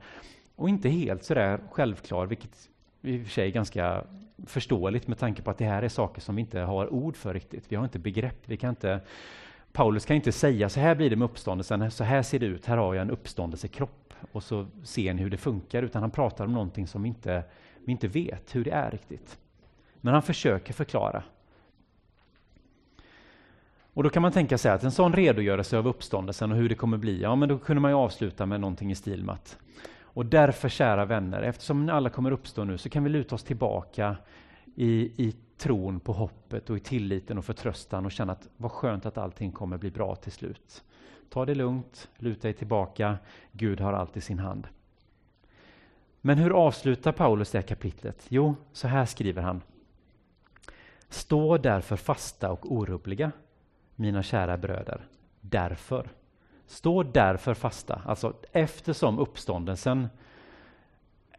och 0.57 0.69
inte 0.69 0.89
helt 0.89 1.25
sådär 1.25 1.61
självklar, 1.71 2.27
vilket 2.27 2.69
i 3.03 3.19
och 3.19 3.23
för 3.23 3.31
sig 3.31 3.49
är 3.49 3.53
ganska 3.53 4.05
förståeligt 4.47 5.09
med 5.09 5.19
tanke 5.19 5.43
på 5.43 5.51
att 5.51 5.59
det 5.59 5.65
här 5.65 5.83
är 5.83 5.89
saker 5.89 6.21
som 6.21 6.37
vi 6.37 6.41
inte 6.41 6.61
har 6.61 6.93
ord 6.93 7.17
för 7.17 7.35
riktigt. 7.35 7.65
Vi 7.69 7.77
har 7.77 7.85
inte 7.85 7.99
begrepp. 7.99 8.39
Vi 8.45 8.57
kan 8.57 8.71
inte, 8.71 9.01
Paulus 9.73 10.05
kan 10.05 10.17
inte 10.17 10.33
säga 10.33 10.69
så 10.69 10.81
här 10.81 10.95
blir 10.95 11.11
det 11.11 11.17
med 11.17 11.25
uppståndelsen, 11.25 11.91
så 11.91 12.05
här 12.05 12.23
ser 12.23 12.39
det 12.39 12.47
ut, 12.47 12.67
här 12.67 12.77
har 12.77 12.95
jag 12.95 13.03
en 13.03 13.11
uppståndelsekropp 13.11 14.15
och 14.33 14.43
så 14.43 14.67
ser 14.85 15.15
ni 15.15 15.23
hur 15.23 15.31
det 15.31 15.37
funkar, 15.37 15.83
utan 15.83 16.03
han 16.03 16.11
pratar 16.11 16.45
om 16.45 16.53
någonting 16.53 16.87
som 16.87 17.03
vi 17.03 17.09
inte, 17.09 17.45
vi 17.85 17.93
inte 17.93 18.09
vet 18.09 18.55
hur 18.55 18.65
det 18.65 18.71
är 18.71 18.91
riktigt. 18.91 19.39
Men 20.01 20.15
han 20.15 20.23
försöker 20.23 20.73
förklara. 20.73 21.23
Och 23.95 24.03
då 24.03 24.11
kan 24.11 24.23
man 24.23 24.33
tänka 24.33 24.59
sig 24.59 24.73
att 24.73 24.83
en 24.83 24.93
sån 24.93 25.13
redogörelse 25.13 25.79
av 25.79 25.89
uppståndelsen 25.89 26.53
och 26.53 26.59
hur 26.59 26.69
det 26.69 26.75
kommer 26.75 26.97
bli, 26.97 27.23
ja 27.23 27.37
men 27.37 27.49
då 27.49 27.59
kunde 27.59 27.81
man 27.81 27.91
ju 27.91 27.97
avsluta 27.97 28.47
med 28.47 28.61
någonting 28.61 28.91
i 28.91 28.95
stil 28.95 29.25
med 29.25 29.35
att 29.35 29.59
och 30.15 30.27
därför, 30.27 30.69
kära 30.69 31.05
vänner, 31.05 31.43
eftersom 31.43 31.89
alla 31.89 32.11
kommer 32.11 32.31
uppstå 32.31 32.65
nu, 32.65 32.79
så 32.79 32.89
kan 32.89 33.05
vi 33.05 33.11
luta 33.11 33.35
oss 33.35 33.43
tillbaka 33.43 34.17
i, 34.75 35.27
i 35.27 35.35
tron 35.57 36.01
på 36.01 36.13
hoppet 36.13 36.71
och 36.71 36.77
i 36.77 36.81
tilliten 36.81 37.39
och 37.39 37.45
förtröstan 37.45 38.07
och 38.07 38.13
känna 38.13 38.33
att 38.33 38.49
vad 38.57 38.73
skönt 38.73 39.07
att 39.07 39.19
allting 39.19 39.53
kommer 39.53 39.79
bli 39.79 39.91
bra 39.91 40.17
till 40.17 40.33
slut. 40.33 40.85
Ta 41.29 41.45
det 41.45 41.55
lugnt, 41.55 42.09
luta 42.17 42.49
er 42.49 42.53
tillbaka, 42.53 43.17
Gud 43.53 43.81
har 43.81 43.93
allt 43.93 44.17
i 44.17 44.21
sin 44.21 44.39
hand. 44.39 44.67
Men 46.21 46.39
hur 46.39 46.51
avslutar 46.51 47.13
Paulus 47.13 47.51
det 47.51 47.59
här 47.59 47.67
kapitlet? 47.67 48.27
Jo, 48.29 48.55
så 48.73 48.89
här 48.89 49.07
skriver 49.07 49.43
han. 49.43 49.63
Stå 51.09 51.59
därför 51.59 51.97
fasta 51.97 52.51
och 52.51 52.73
orubbliga, 52.73 53.33
mina 53.97 54.23
kära 54.23 54.57
bröder. 54.57 55.07
Därför. 55.41 56.09
Stå 56.67 57.03
därför 57.03 57.55
fasta, 57.55 58.03
alltså 58.07 58.35
eftersom 58.53 59.19
uppståndelsen 59.19 60.09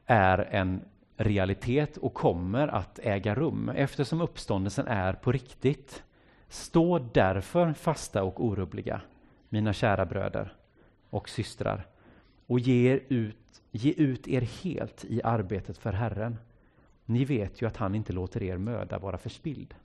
är 0.06 0.38
en 0.38 0.82
realitet 1.18 1.98
och 1.98 2.14
kommer 2.14 2.68
att 2.68 3.00
äga 3.00 3.36
rum, 3.36 3.70
eftersom 3.70 4.22
uppståndelsen 4.22 4.88
är 4.88 5.14
på 5.14 5.32
riktigt. 5.32 6.04
Stå 6.48 7.00
därför 7.00 7.74
fasta 7.74 8.24
och 8.24 8.46
orubbliga, 8.46 9.02
mina 9.50 9.74
kära 9.74 10.06
bröder 10.06 10.54
och 11.10 11.30
systrar, 11.30 11.88
och 12.48 12.60
ge 12.60 13.00
ut, 13.08 13.62
ge 13.72 13.92
ut 13.92 14.28
er 14.28 14.42
helt 14.42 15.06
i 15.06 15.22
arbetet 15.24 15.78
för 15.78 15.92
Herren. 15.92 16.38
Ni 17.06 17.26
vet 17.26 17.62
ju 17.62 17.68
att 17.68 17.78
han 17.78 17.96
inte 17.96 18.14
låter 18.14 18.44
er 18.44 18.58
möda 18.58 19.00
vara 19.00 19.18
förspilld. 19.18 19.76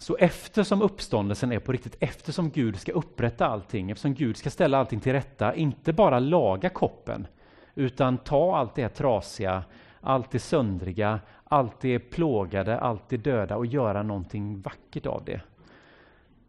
Så 0.00 0.16
eftersom 0.16 0.82
uppståndelsen 0.82 1.52
är 1.52 1.58
på 1.58 1.72
riktigt, 1.72 1.96
eftersom 2.00 2.50
Gud 2.50 2.76
ska 2.76 2.92
upprätta 2.92 3.46
allting, 3.46 3.90
eftersom 3.90 4.14
Gud 4.14 4.36
ska 4.36 4.50
ställa 4.50 4.78
allting 4.78 5.00
till 5.00 5.12
rätta, 5.12 5.54
inte 5.54 5.92
bara 5.92 6.18
laga 6.18 6.68
koppen, 6.68 7.26
utan 7.74 8.18
ta 8.18 8.56
allt 8.56 8.74
det 8.74 8.88
trasiga, 8.88 9.64
allt 10.00 10.30
det 10.30 10.38
söndriga, 10.38 11.20
allt 11.44 11.80
det 11.80 11.98
plågade, 11.98 12.78
allt 12.78 13.08
det 13.08 13.16
döda 13.16 13.56
och 13.56 13.66
göra 13.66 14.02
någonting 14.02 14.60
vackert 14.60 15.06
av 15.06 15.24
det. 15.24 15.40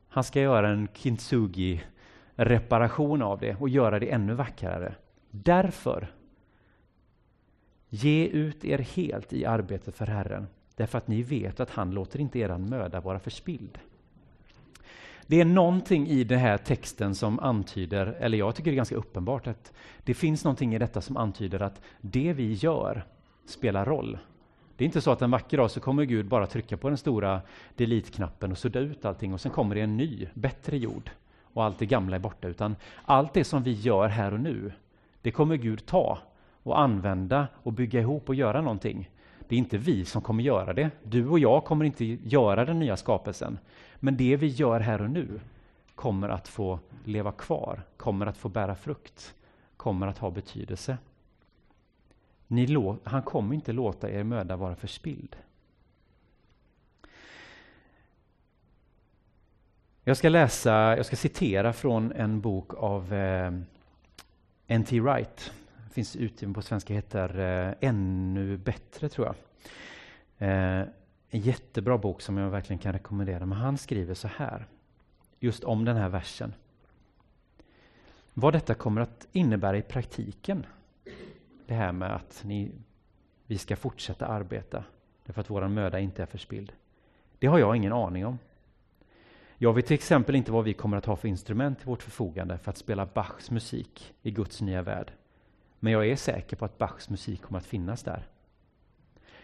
Han 0.10 0.24
ska 0.24 0.42
göra 0.42 0.70
en 0.70 0.88
kintsugi-reparation 0.94 3.22
av 3.22 3.40
det 3.40 3.56
och 3.56 3.70
göra 3.70 4.00
det 4.00 4.12
ännu 4.12 4.34
vackrare. 4.34 4.96
Därför, 5.32 6.14
ge 7.90 8.26
ut 8.26 8.66
er 8.66 8.78
helt 8.78 9.34
i 9.34 9.46
arbetet 9.46 9.96
för 9.96 10.06
Herren 10.06 10.48
Därför 10.82 10.98
att 10.98 11.08
ni 11.08 11.22
vet 11.22 11.60
att 11.60 11.70
han 11.70 11.92
låter 11.92 12.20
inte 12.20 12.40
eran 12.40 12.70
möda 12.70 13.02
vara 13.02 13.20
förspilld. 13.20 13.80
Det 15.28 15.42
är 15.42 15.46
någonting 15.46 16.08
i 16.08 16.24
den 16.24 16.40
här 16.40 16.58
texten 16.58 17.16
som 17.16 17.40
antyder, 17.40 18.06
eller 18.20 18.38
jag 18.38 18.56
tycker 18.56 18.72
det 18.72 18.76
är 18.76 18.78
ganska 18.78 18.96
uppenbart, 18.96 19.48
att 19.48 19.74
det 20.04 20.14
finns 20.14 20.44
någonting 20.44 20.76
i 20.76 20.80
detta 20.80 21.02
som 21.02 21.18
antyder 21.18 21.62
att 21.62 21.82
det 22.02 22.34
vi 22.34 22.54
gör 22.54 23.06
spelar 23.46 23.86
roll. 23.86 24.18
Det 24.76 24.84
är 24.84 24.86
inte 24.86 25.02
så 25.02 25.12
att 25.12 25.22
en 25.22 25.32
vacker 25.32 25.58
dag 25.58 25.72
så 25.72 25.80
kommer 25.80 26.04
Gud 26.04 26.26
bara 26.26 26.48
trycka 26.48 26.78
på 26.78 26.90
den 26.90 26.98
stora 26.98 27.42
delete-knappen 27.76 28.52
och 28.52 28.58
sudda 28.58 28.80
ut 28.80 29.06
allting 29.06 29.34
och 29.34 29.42
sen 29.42 29.52
kommer 29.52 29.76
det 29.76 29.82
en 29.82 29.98
ny, 29.98 30.28
bättre 30.34 30.78
jord 30.78 31.10
och 31.54 31.64
allt 31.64 31.80
det 31.80 31.86
gamla 31.86 32.16
är 32.16 32.20
borta, 32.20 32.48
utan 32.48 32.76
allt 33.06 33.34
det 33.34 33.44
som 33.44 33.64
vi 33.64 33.72
gör 33.72 34.08
här 34.08 34.34
och 34.34 34.40
nu, 34.40 34.72
det 35.22 35.32
kommer 35.32 35.56
Gud 35.56 35.86
ta 35.86 36.20
och 36.64 36.80
använda 36.80 37.48
och 37.64 37.74
bygga 37.74 38.00
ihop 38.00 38.30
och 38.30 38.36
göra 38.36 38.62
någonting. 38.62 39.10
Det 39.52 39.56
är 39.56 39.60
inte 39.60 39.78
vi 39.78 40.06
som 40.06 40.22
kommer 40.22 40.44
göra 40.44 40.74
det. 40.74 40.90
Du 41.04 41.28
och 41.28 41.40
jag 41.40 41.66
kommer 41.66 41.86
inte 41.86 42.06
göra 42.06 42.66
den 42.66 42.80
nya 42.80 42.98
skapelsen. 42.98 43.58
Men 43.96 44.18
det 44.18 44.36
vi 44.36 44.48
gör 44.48 44.80
här 44.80 45.02
och 45.02 45.10
nu 45.10 45.40
kommer 45.96 46.30
att 46.30 46.48
få 46.48 46.80
leva 47.06 47.32
kvar, 47.32 47.84
kommer 47.98 48.26
att 48.26 48.38
få 48.38 48.50
bära 48.50 48.76
frukt, 48.76 49.34
kommer 49.78 50.08
att 50.08 50.18
ha 50.18 50.32
betydelse. 50.32 50.98
han 53.04 53.22
kommer 53.22 53.56
inte 53.56 53.72
låta 53.72 54.10
er 54.12 54.24
möda 54.24 54.56
vara 54.56 54.76
förspilld. 54.76 55.36
Jag 60.04 60.18
ska 60.18 60.30
läsa, 60.30 60.72
jag 60.98 61.06
ska 61.06 61.16
citera 61.16 61.74
från 61.74 62.12
en 62.12 62.42
bok 62.42 62.74
av 62.74 63.14
eh, 63.14 63.54
N.T. 64.68 65.00
Wright 65.00 65.52
finns 65.92 66.16
utgiven 66.16 66.54
på 66.54 66.62
svenska, 66.62 66.94
heter 66.94 67.40
eh, 67.40 67.90
Ännu 67.90 68.58
bättre, 68.58 69.10
tror 69.10 69.28
jag. 69.28 69.36
Eh, 70.50 70.88
en 71.30 71.40
jättebra 71.40 71.98
bok 71.98 72.22
som 72.22 72.38
jag 72.38 72.50
verkligen 72.50 72.80
kan 72.80 72.94
rekommendera. 72.94 73.46
Men 73.46 73.58
han 73.58 73.78
skriver 73.78 74.14
så 74.14 74.28
här, 74.28 74.66
just 75.40 75.64
om 75.64 75.86
den 75.86 75.98
här 75.98 76.10
versen. 76.10 76.54
Vad 78.34 78.54
detta 78.54 78.74
kommer 78.74 79.02
att 79.02 79.28
innebära 79.32 79.78
i 79.78 79.82
praktiken. 79.82 80.66
Det 81.68 81.74
här 81.74 81.92
med 81.92 82.16
att 82.16 82.42
ni, 82.46 82.72
vi 83.48 83.58
ska 83.58 83.76
fortsätta 83.76 84.26
arbeta 84.26 84.84
därför 85.26 85.42
att 85.42 85.50
vår 85.50 85.68
möda 85.68 86.00
inte 86.00 86.22
är 86.22 86.26
förspilld. 86.26 86.72
Det 87.40 87.48
har 87.48 87.60
jag 87.60 87.76
ingen 87.76 87.94
aning 87.94 88.26
om. 88.26 88.40
Jag 89.58 89.74
vet 89.74 89.86
till 89.88 89.94
exempel 89.94 90.36
inte 90.36 90.52
vad 90.52 90.64
vi 90.64 90.74
kommer 90.74 90.98
att 90.98 91.06
ha 91.06 91.16
för 91.16 91.28
instrument 91.28 91.80
till 91.80 91.88
vårt 91.88 92.04
förfogande 92.04 92.58
för 92.58 92.70
att 92.70 92.78
spela 92.78 93.06
Bachs 93.06 93.52
musik 93.52 94.14
i 94.22 94.32
Guds 94.32 94.62
nya 94.62 94.82
värld. 94.82 95.12
Men 95.84 95.94
jag 95.94 96.08
är 96.08 96.16
säker 96.16 96.58
på 96.58 96.66
att 96.66 96.78
Bachs 96.78 97.10
musik 97.10 97.42
kommer 97.42 97.60
att 97.60 97.66
finnas 97.66 98.04
där. 98.04 98.28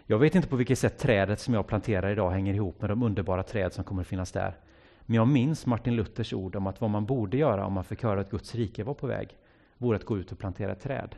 Jag 0.05 0.19
vet 0.19 0.35
inte 0.35 0.47
på 0.47 0.55
vilket 0.55 0.79
sätt 0.79 0.97
trädet 0.97 1.39
som 1.39 1.53
jag 1.53 1.67
planterar 1.67 2.09
idag 2.09 2.31
hänger 2.31 2.53
ihop 2.53 2.81
med 2.81 2.89
de 2.89 3.03
underbara 3.03 3.43
träd 3.43 3.73
som 3.73 3.83
kommer 3.83 4.01
att 4.01 4.07
finnas 4.07 4.31
där. 4.31 4.57
Men 5.01 5.15
jag 5.15 5.27
minns 5.27 5.65
Martin 5.65 5.95
Luthers 5.95 6.33
ord 6.33 6.55
om 6.55 6.67
att 6.67 6.81
vad 6.81 6.89
man 6.89 7.05
borde 7.05 7.37
göra 7.37 7.65
om 7.65 7.73
man 7.73 7.83
fick 7.83 8.03
höra 8.03 8.21
att 8.21 8.29
Guds 8.29 8.55
rike 8.55 8.83
var 8.83 8.93
på 8.93 9.07
väg, 9.07 9.37
vore 9.77 9.97
att 9.97 10.05
gå 10.05 10.17
ut 10.17 10.31
och 10.31 10.39
plantera 10.39 10.71
ett 10.71 10.81
träd. 10.81 11.15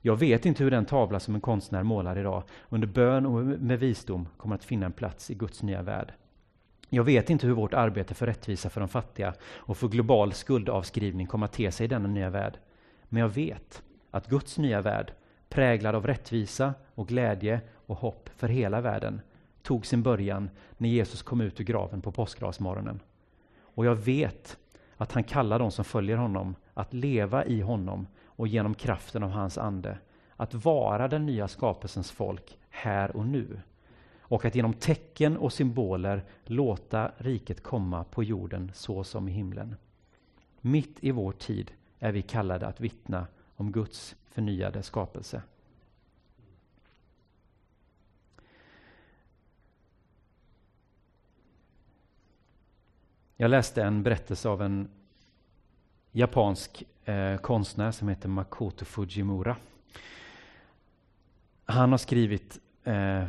Jag 0.00 0.16
vet 0.16 0.46
inte 0.46 0.64
hur 0.64 0.70
den 0.70 0.84
tavla 0.84 1.20
som 1.20 1.34
en 1.34 1.40
konstnär 1.40 1.82
målar 1.82 2.18
idag, 2.18 2.42
under 2.68 2.86
bön 2.86 3.26
och 3.26 3.44
med 3.44 3.78
visdom, 3.78 4.28
kommer 4.36 4.54
att 4.54 4.64
finna 4.64 4.86
en 4.86 4.92
plats 4.92 5.30
i 5.30 5.34
Guds 5.34 5.62
nya 5.62 5.82
värld. 5.82 6.12
Jag 6.88 7.04
vet 7.04 7.30
inte 7.30 7.46
hur 7.46 7.54
vårt 7.54 7.74
arbete 7.74 8.14
för 8.14 8.26
rättvisa 8.26 8.70
för 8.70 8.80
de 8.80 8.88
fattiga 8.88 9.34
och 9.42 9.76
för 9.76 9.88
global 9.88 10.32
skuldavskrivning 10.32 11.26
kommer 11.26 11.44
att 11.44 11.52
te 11.52 11.70
sig 11.72 11.84
i 11.84 11.88
denna 11.88 12.08
nya 12.08 12.30
värld. 12.30 12.58
Men 13.12 13.20
jag 13.20 13.28
vet 13.28 13.82
att 14.10 14.28
Guds 14.28 14.58
nya 14.58 14.80
värld, 14.80 15.12
präglad 15.48 15.94
av 15.94 16.06
rättvisa 16.06 16.74
och 16.94 17.08
glädje 17.08 17.60
och 17.86 17.96
hopp 17.96 18.30
för 18.36 18.48
hela 18.48 18.80
världen, 18.80 19.20
tog 19.62 19.86
sin 19.86 20.02
början 20.02 20.50
när 20.78 20.88
Jesus 20.88 21.22
kom 21.22 21.40
ut 21.40 21.60
ur 21.60 21.64
graven 21.64 22.02
på 22.02 22.12
påskdagsmorgonen. 22.12 23.00
Och 23.60 23.86
jag 23.86 23.94
vet 23.94 24.58
att 24.96 25.12
han 25.12 25.24
kallar 25.24 25.58
de 25.58 25.70
som 25.70 25.84
följer 25.84 26.16
honom 26.16 26.54
att 26.74 26.94
leva 26.94 27.44
i 27.44 27.60
honom 27.60 28.06
och 28.24 28.48
genom 28.48 28.74
kraften 28.74 29.22
av 29.22 29.30
hans 29.30 29.58
ande, 29.58 29.98
att 30.36 30.54
vara 30.54 31.08
den 31.08 31.26
nya 31.26 31.48
skapelsens 31.48 32.10
folk 32.10 32.58
här 32.70 33.16
och 33.16 33.26
nu. 33.26 33.60
Och 34.20 34.44
att 34.44 34.54
genom 34.54 34.74
tecken 34.74 35.36
och 35.36 35.52
symboler 35.52 36.24
låta 36.44 37.12
riket 37.16 37.62
komma 37.62 38.04
på 38.04 38.22
jorden 38.22 38.72
så 38.74 39.04
som 39.04 39.28
i 39.28 39.32
himlen. 39.32 39.76
Mitt 40.60 40.96
i 41.00 41.10
vår 41.10 41.32
tid 41.32 41.72
är 42.02 42.12
vi 42.12 42.22
kallade 42.22 42.66
att 42.66 42.80
vittna 42.80 43.26
om 43.56 43.72
Guds 43.72 44.16
förnyade 44.30 44.82
skapelse. 44.82 45.42
Jag 53.36 53.50
läste 53.50 53.82
en 53.82 54.02
berättelse 54.02 54.48
av 54.48 54.62
en 54.62 54.88
japansk 56.12 56.84
eh, 57.04 57.36
konstnär 57.36 57.90
som 57.90 58.08
heter 58.08 58.28
Makoto 58.28 58.84
Fujimura. 58.84 59.56
Han 61.64 61.90
har 61.90 61.98
skrivit 61.98 62.60
eh, 62.84 63.24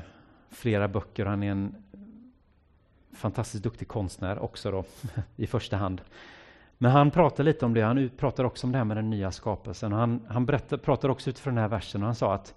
flera 0.50 0.88
böcker. 0.88 1.26
Han 1.26 1.44
är 1.44 1.52
en 1.52 1.84
fantastiskt 3.12 3.64
duktig 3.64 3.88
konstnär 3.88 4.40
också 4.40 4.72
då, 4.72 4.86
i 5.36 5.48
första 5.48 5.78
hand. 5.78 6.02
Men 6.84 6.91
han 6.91 7.12
pratar 7.12 7.43
lite 7.43 7.65
om 7.65 7.74
det. 7.74 7.82
Han 7.82 8.10
pratar 8.17 8.43
också 8.43 8.67
om 8.67 8.72
det 8.72 8.78
här 8.78 8.86
med 8.86 8.98
den 8.98 9.10
nya 9.10 9.32
skapelsen. 9.32 9.91
Han 9.91 10.26
han 10.30 10.46
berättar, 10.46 10.78
pratar 10.78 11.10
också 11.10 11.30
utifrån 11.30 11.56
den 11.56 11.62
här 11.62 11.69
versen 11.69 12.02
och 12.02 12.06
han 12.06 12.15
sa 12.15 12.34
att 12.34 12.56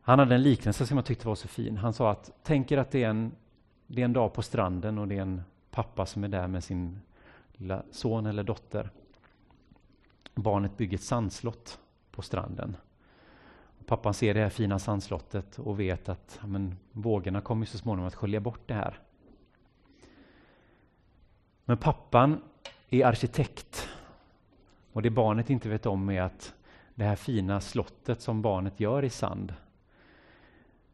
han 0.00 0.18
hade 0.18 0.34
en 0.34 0.42
liknelse 0.42 0.86
som 0.86 0.96
jag 0.96 1.06
tyckte 1.06 1.28
var 1.28 1.34
så 1.34 1.48
fin. 1.48 1.76
Han 1.76 1.92
sa 1.92 2.10
att 2.10 2.30
tänk 2.42 2.72
er 2.72 2.78
att 2.78 2.90
det 2.90 3.04
är 3.04 3.08
en, 3.08 3.32
det 3.86 4.00
är 4.00 4.04
en 4.04 4.12
dag 4.12 4.32
på 4.32 4.42
stranden 4.42 4.98
och 4.98 5.08
det 5.08 5.16
är 5.16 5.22
en 5.22 5.42
pappa 5.70 6.06
som 6.06 6.24
är 6.24 6.28
där 6.28 6.48
med 6.48 6.64
sin 6.64 7.00
lilla 7.52 7.82
son 7.90 8.26
eller 8.26 8.42
dotter. 8.42 8.90
Barnet 10.34 10.76
bygger 10.76 10.96
ett 10.96 11.04
sandslott 11.04 11.78
på 12.10 12.22
stranden. 12.22 12.76
Pappan 13.86 14.14
ser 14.14 14.34
det 14.34 14.40
här 14.40 14.48
fina 14.48 14.78
sandslottet 14.78 15.58
och 15.58 15.80
vet 15.80 16.08
att 16.08 16.40
men, 16.46 16.76
vågorna 16.92 17.40
kommer 17.40 17.66
så 17.66 17.78
småningom 17.78 18.08
att 18.08 18.14
skölja 18.14 18.40
bort 18.40 18.62
det 18.66 18.74
här. 18.74 18.98
Men 21.64 21.76
pappan 21.76 22.40
är 22.92 23.06
arkitekt. 23.06 23.88
Och 24.92 25.02
det 25.02 25.10
barnet 25.10 25.50
inte 25.50 25.68
vet 25.68 25.86
om 25.86 26.10
är 26.10 26.22
att 26.22 26.54
det 26.94 27.04
här 27.04 27.16
fina 27.16 27.60
slottet 27.60 28.20
som 28.20 28.42
barnet 28.42 28.80
gör 28.80 29.04
i 29.04 29.10
sand, 29.10 29.54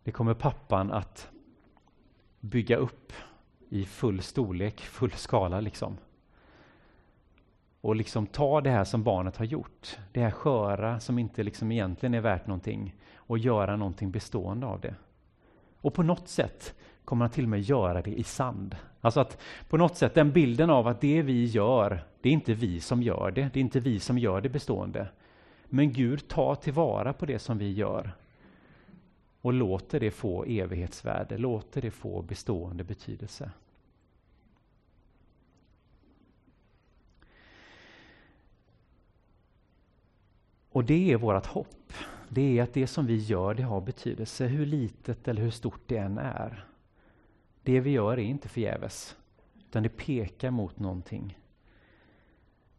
det 0.03 0.13
kommer 0.13 0.35
pappan 0.35 0.93
att 0.93 1.29
bygga 2.41 2.77
upp 2.77 3.13
i 3.69 3.85
full 3.85 4.23
storlek, 4.23 4.81
full 4.81 5.13
skala 5.13 5.61
liksom. 5.61 5.99
Och 7.81 7.97
liksom 7.97 8.27
ta 8.27 8.61
det 8.61 8.71
här 8.71 8.85
som 8.85 9.03
barnet 9.03 9.37
har 9.37 9.45
gjort, 9.45 9.99
det 10.13 10.21
här 10.21 10.31
sköra 10.31 11.01
som 11.01 11.19
inte 11.19 11.43
liksom 11.43 11.73
egentligen 11.73 12.15
är 12.15 12.21
värt 12.21 12.47
någonting 12.47 12.95
och 13.15 13.39
göra 13.39 13.77
någonting 13.77 14.11
bestående 14.11 14.67
av 14.67 14.81
det. 14.81 14.95
Och 15.81 15.95
på 15.95 16.03
något 16.03 16.29
sätt 16.29 16.75
kommer 17.05 17.25
han 17.25 17.33
till 17.33 17.45
och 17.45 17.51
med 17.51 17.61
göra 17.61 18.03
det 18.03 18.19
i 18.19 18.25
sand. 18.25 18.77
Alltså 19.01 19.21
att 19.21 19.39
på 19.69 19.77
något 19.77 19.97
sätt 19.97 20.15
den 20.15 20.33
bilden 20.33 20.71
av 20.71 20.87
att 20.87 21.01
det 21.01 21.23
vi 21.23 21.45
gör, 21.45 22.05
det 22.21 22.29
är 22.29 22.33
inte 22.33 22.55
vi 22.55 22.81
som 22.81 23.03
gör 23.03 23.31
det, 23.31 23.51
det 23.53 23.59
är 23.59 23.61
inte 23.61 23.81
vi 23.81 24.01
som 24.01 24.19
gör 24.19 24.41
det 24.41 24.49
bestående. 24.49 25.09
Men 25.65 25.93
Gud 25.93 26.29
tar 26.29 26.55
tillvara 26.55 27.13
på 27.13 27.27
det 27.27 27.39
som 27.39 27.59
vi 27.59 27.73
gör 27.73 28.13
och 29.41 29.53
låter 29.53 30.01
det 30.01 30.11
få 30.11 30.45
evighetsvärde, 30.45 31.39
låter 31.39 31.83
det 31.83 31.91
få 31.91 32.23
bestående 32.23 32.85
betydelse. 32.85 33.51
Och 40.71 40.85
det 40.85 41.13
är 41.13 41.17
vårt 41.17 41.47
hopp. 41.47 41.93
Det 42.29 42.59
är 42.59 42.63
att 42.63 42.75
det 42.75 42.87
som 42.87 43.07
vi 43.07 43.17
gör, 43.17 43.55
det 43.55 43.63
har 43.63 43.81
betydelse, 43.81 44.47
hur 44.47 44.67
litet 44.67 45.29
eller 45.29 45.43
hur 45.43 45.51
stort 45.51 45.81
det 45.87 45.97
än 45.97 46.19
är. 46.19 46.68
Det 47.69 47.81
vi 47.81 47.91
gör 47.91 48.13
är 48.13 48.23
inte 48.23 48.49
förgäves, 48.49 49.17
utan 49.69 49.83
det 49.83 49.89
pekar 49.89 50.51
mot 50.51 50.79
någonting. 50.79 51.39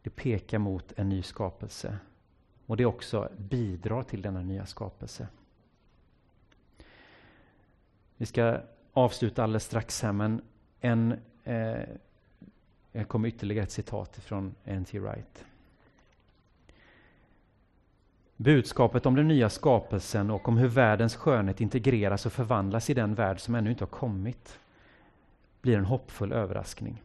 Det 0.02 0.10
pekar 0.10 0.60
mot 0.60 0.94
en 0.96 1.10
ny 1.10 1.22
skapelse. 1.22 1.98
Och 2.66 2.78
det 2.78 2.86
också 2.86 3.30
bidrar 3.38 4.04
till 4.04 4.22
denna 4.22 4.42
nya 4.42 4.66
skapelse. 4.66 5.28
Vi 8.18 8.26
ska 8.26 8.62
avsluta 8.94 9.44
alldeles 9.44 9.64
strax 9.64 10.02
här, 10.02 10.12
men 10.12 10.42
en, 10.80 11.16
eh, 11.44 11.84
jag 12.92 13.08
kommer 13.08 13.28
ytterligare 13.28 13.64
ett 13.64 13.72
citat 13.72 14.16
från 14.16 14.56
N.T. 14.64 15.00
Wright. 15.00 15.46
Budskapet 18.36 19.06
om 19.06 19.16
den 19.16 19.28
nya 19.28 19.50
skapelsen 19.50 20.32
och 20.32 20.48
om 20.48 20.58
hur 20.58 20.68
världens 20.68 21.16
skönhet 21.16 21.62
integreras 21.62 22.26
och 22.26 22.34
förvandlas 22.34 22.90
i 22.90 22.94
den 22.94 23.16
värld 23.16 23.40
som 23.40 23.56
ännu 23.56 23.70
inte 23.70 23.84
har 23.84 23.90
kommit 23.90 24.60
blir 25.62 25.78
en 25.78 25.86
hoppfull 25.86 26.32
överraskning. 26.32 27.02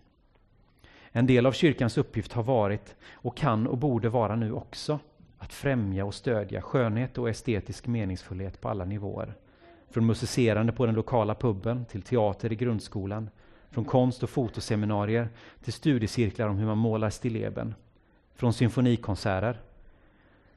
En 1.11 1.27
del 1.27 1.47
av 1.47 1.53
kyrkans 1.53 1.99
uppgift 1.99 2.33
har 2.33 2.43
varit 2.43 2.95
och 3.13 3.37
kan 3.37 3.67
och 3.67 3.79
borde 3.79 4.09
vara 4.09 4.37
nu 4.37 4.53
också 4.53 4.99
att 5.39 5.53
främja 5.53 6.05
och 6.05 6.15
stödja 6.15 6.63
skönhet 6.63 7.19
och 7.19 7.31
estetisk 7.31 7.87
meningsfullhet 7.87 8.61
på 8.61 8.69
alla 8.69 8.85
nivåer. 8.85 9.35
Från 9.91 10.07
musicerande 10.07 10.73
på 10.73 10.87
den 10.87 10.95
lokala 10.95 11.35
puben 11.35 11.85
till 11.85 12.03
teater 12.03 12.53
i 12.53 12.57
grundskolan, 12.57 13.31
från 13.71 13.85
konst 13.85 14.23
och 14.23 14.31
fotoseminarier 14.31 15.29
till 15.63 15.73
studiecirklar 15.73 16.49
om 16.49 16.57
hur 16.57 16.67
man 16.67 16.79
målar 16.79 17.11
stilleben, 17.11 17.75
från 18.35 18.53
symfonikonserter 18.53 19.61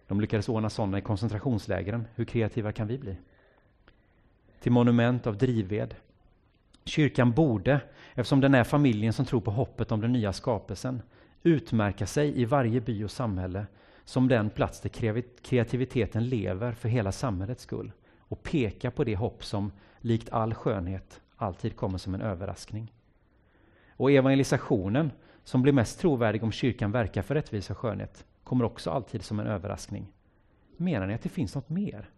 de 0.08 0.22
lyckades 0.22 0.50
ordna 0.50 0.70
sådana 0.70 0.98
i 0.98 1.02
koncentrationslägren. 1.02 2.08
Hur 2.16 2.26
kreativa 2.26 2.72
kan 2.72 2.88
vi 2.88 2.98
bli? 2.98 3.18
Till 4.60 4.72
monument 4.72 5.28
av 5.28 5.38
drivved. 5.38 5.96
Kyrkan 6.88 7.32
borde, 7.32 7.82
eftersom 8.14 8.42
den 8.42 8.54
är 8.54 8.64
familjen 8.64 9.14
som 9.14 9.26
tror 9.26 9.42
på 9.42 9.52
hoppet 9.52 9.92
om 9.92 10.02
den 10.02 10.12
nya 10.12 10.34
skapelsen, 10.34 11.02
utmärka 11.44 12.08
sig 12.08 12.42
i 12.42 12.46
varje 12.46 12.82
by 12.82 13.04
och 13.04 13.12
samhälle 13.12 13.66
som 14.06 14.28
den 14.28 14.50
plats 14.50 14.82
där 14.82 14.90
kreativiteten 15.42 16.30
lever 16.30 16.72
för 16.72 16.90
hela 16.90 17.12
samhällets 17.12 17.64
skull 17.64 17.92
och 18.20 18.44
peka 18.44 18.92
på 18.92 19.04
det 19.04 19.16
hopp 19.16 19.46
som, 19.46 19.72
likt 20.00 20.30
all 20.30 20.54
skönhet, 20.54 21.22
alltid 21.36 21.76
kommer 21.76 21.98
som 21.98 22.16
en 22.16 22.22
överraskning. 22.22 22.94
Och 23.90 24.12
evangelisationen, 24.12 25.12
som 25.44 25.62
blir 25.62 25.74
mest 25.74 26.00
trovärdig 26.00 26.44
om 26.44 26.52
kyrkan 26.52 26.92
verkar 26.92 27.22
för 27.22 27.36
rättvisa 27.36 27.74
och 27.74 27.78
skönhet, 27.78 28.26
kommer 28.44 28.66
också 28.66 28.92
alltid 28.92 29.24
som 29.24 29.40
en 29.40 29.48
överraskning. 29.48 30.14
Menar 30.78 31.08
ni 31.08 31.14
att 31.14 31.24
det 31.24 31.30
finns 31.30 31.56
något 31.56 31.70
mer? 31.70 32.10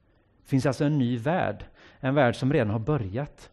Det 0.43 0.49
finns 0.49 0.65
alltså 0.65 0.83
en 0.83 0.97
ny 0.97 1.17
värld, 1.17 1.65
en 1.99 2.15
värld 2.15 2.35
som 2.35 2.53
redan 2.53 2.69
har 2.69 2.79
börjat. 2.79 3.51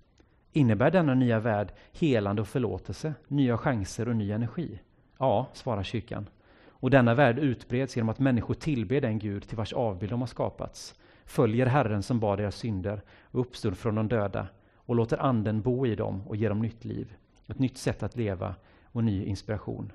Innebär 0.57 0.91
denna 0.91 1.15
nya 1.15 1.41
värld 1.41 1.73
helande 1.93 2.43
och 2.43 2.49
förlåtelse, 2.49 3.15
nya 3.29 3.59
chanser 3.59 4.09
och 4.09 4.17
ny 4.17 4.33
energi? 4.33 4.81
Ja, 5.19 5.47
svarar 5.53 5.83
kyrkan. 5.83 6.29
Och 6.69 6.91
denna 6.91 7.15
värld 7.15 7.39
utbreds 7.39 7.97
genom 7.97 8.09
att 8.09 8.19
människor 8.19 8.55
tillber 8.55 9.01
den 9.01 9.19
Gud 9.19 9.49
till 9.49 9.57
vars 9.57 9.73
avbild 9.73 10.13
de 10.13 10.21
har 10.21 10.27
skapats, 10.27 10.95
följer 11.25 11.67
Herren 11.67 12.03
som 12.03 12.21
bar 12.21 12.37
deras 12.37 12.57
synder 12.57 13.03
och 13.23 13.41
uppstod 13.41 13.79
från 13.79 13.95
de 13.95 14.09
döda 14.09 14.47
och 14.77 14.97
låter 14.97 15.23
Anden 15.23 15.61
bo 15.61 15.87
i 15.87 15.95
dem 15.95 16.23
och 16.27 16.37
ge 16.37 16.49
dem 16.49 16.61
nytt 16.61 16.85
liv, 16.85 17.15
ett 17.47 17.59
nytt 17.59 17.79
sätt 17.79 18.03
att 18.03 18.17
leva 18.17 18.55
och 18.85 19.05
ny 19.05 19.25
inspiration. 19.25 19.93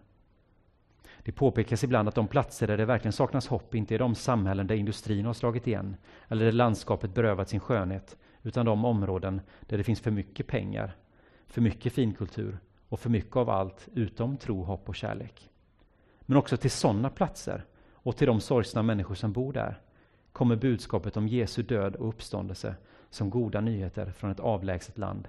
Det 1.24 1.32
påpekas 1.32 1.84
ibland 1.84 2.08
att 2.08 2.15
de 2.15 2.28
platser 2.28 2.67
där 2.67 2.78
det 2.78 2.86
verkligen 2.86 3.13
saknas 3.13 3.47
hopp 3.47 3.76
inte 3.76 3.95
är 3.95 4.00
de 4.00 4.15
samhällen 4.15 4.67
där 4.67 4.76
industrin 4.76 5.26
har 5.26 5.34
slagit 5.34 5.67
igen 5.67 5.95
eller 6.28 6.45
där 6.45 6.52
landskapet 6.52 7.13
berövat 7.13 7.50
sin 7.50 7.60
skönhet, 7.60 8.17
utan 8.43 8.65
de 8.65 8.86
områden 8.86 9.41
där 9.62 9.77
det 9.77 9.84
finns 9.84 9.99
för 9.99 10.12
mycket 10.12 10.47
pengar, 10.47 10.95
för 11.45 11.62
mycket 11.62 11.93
finkultur 11.93 12.58
och 12.89 12.99
för 12.99 13.10
mycket 13.10 13.36
av 13.36 13.49
allt 13.49 13.88
utom 13.93 14.38
tro, 14.38 14.63
hopp 14.63 14.89
och 14.89 14.95
kärlek. 14.95 15.49
Men 16.21 16.38
också 16.38 16.58
till 16.58 16.71
sådana 16.71 17.10
platser 17.10 17.65
och 17.93 18.17
till 18.17 18.27
de 18.27 18.41
sorgsna 18.41 18.84
människor 18.84 19.15
som 19.15 19.32
bor 19.32 19.54
där 19.54 19.82
kommer 20.32 20.56
budskapet 20.56 21.17
om 21.17 21.27
Jesu 21.27 21.63
död 21.63 21.95
och 21.95 22.10
uppståndelse 22.10 22.75
som 23.10 23.30
goda 23.30 23.62
nyheter 23.62 24.12
från 24.12 24.32
ett 24.32 24.39
avlägset 24.39 24.97
land. 24.97 25.27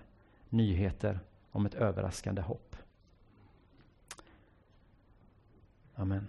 Nyheter 0.49 1.21
om 1.51 1.67
ett 1.67 1.75
överraskande 1.75 2.43
hopp. 2.43 2.77
Amen. 5.95 6.29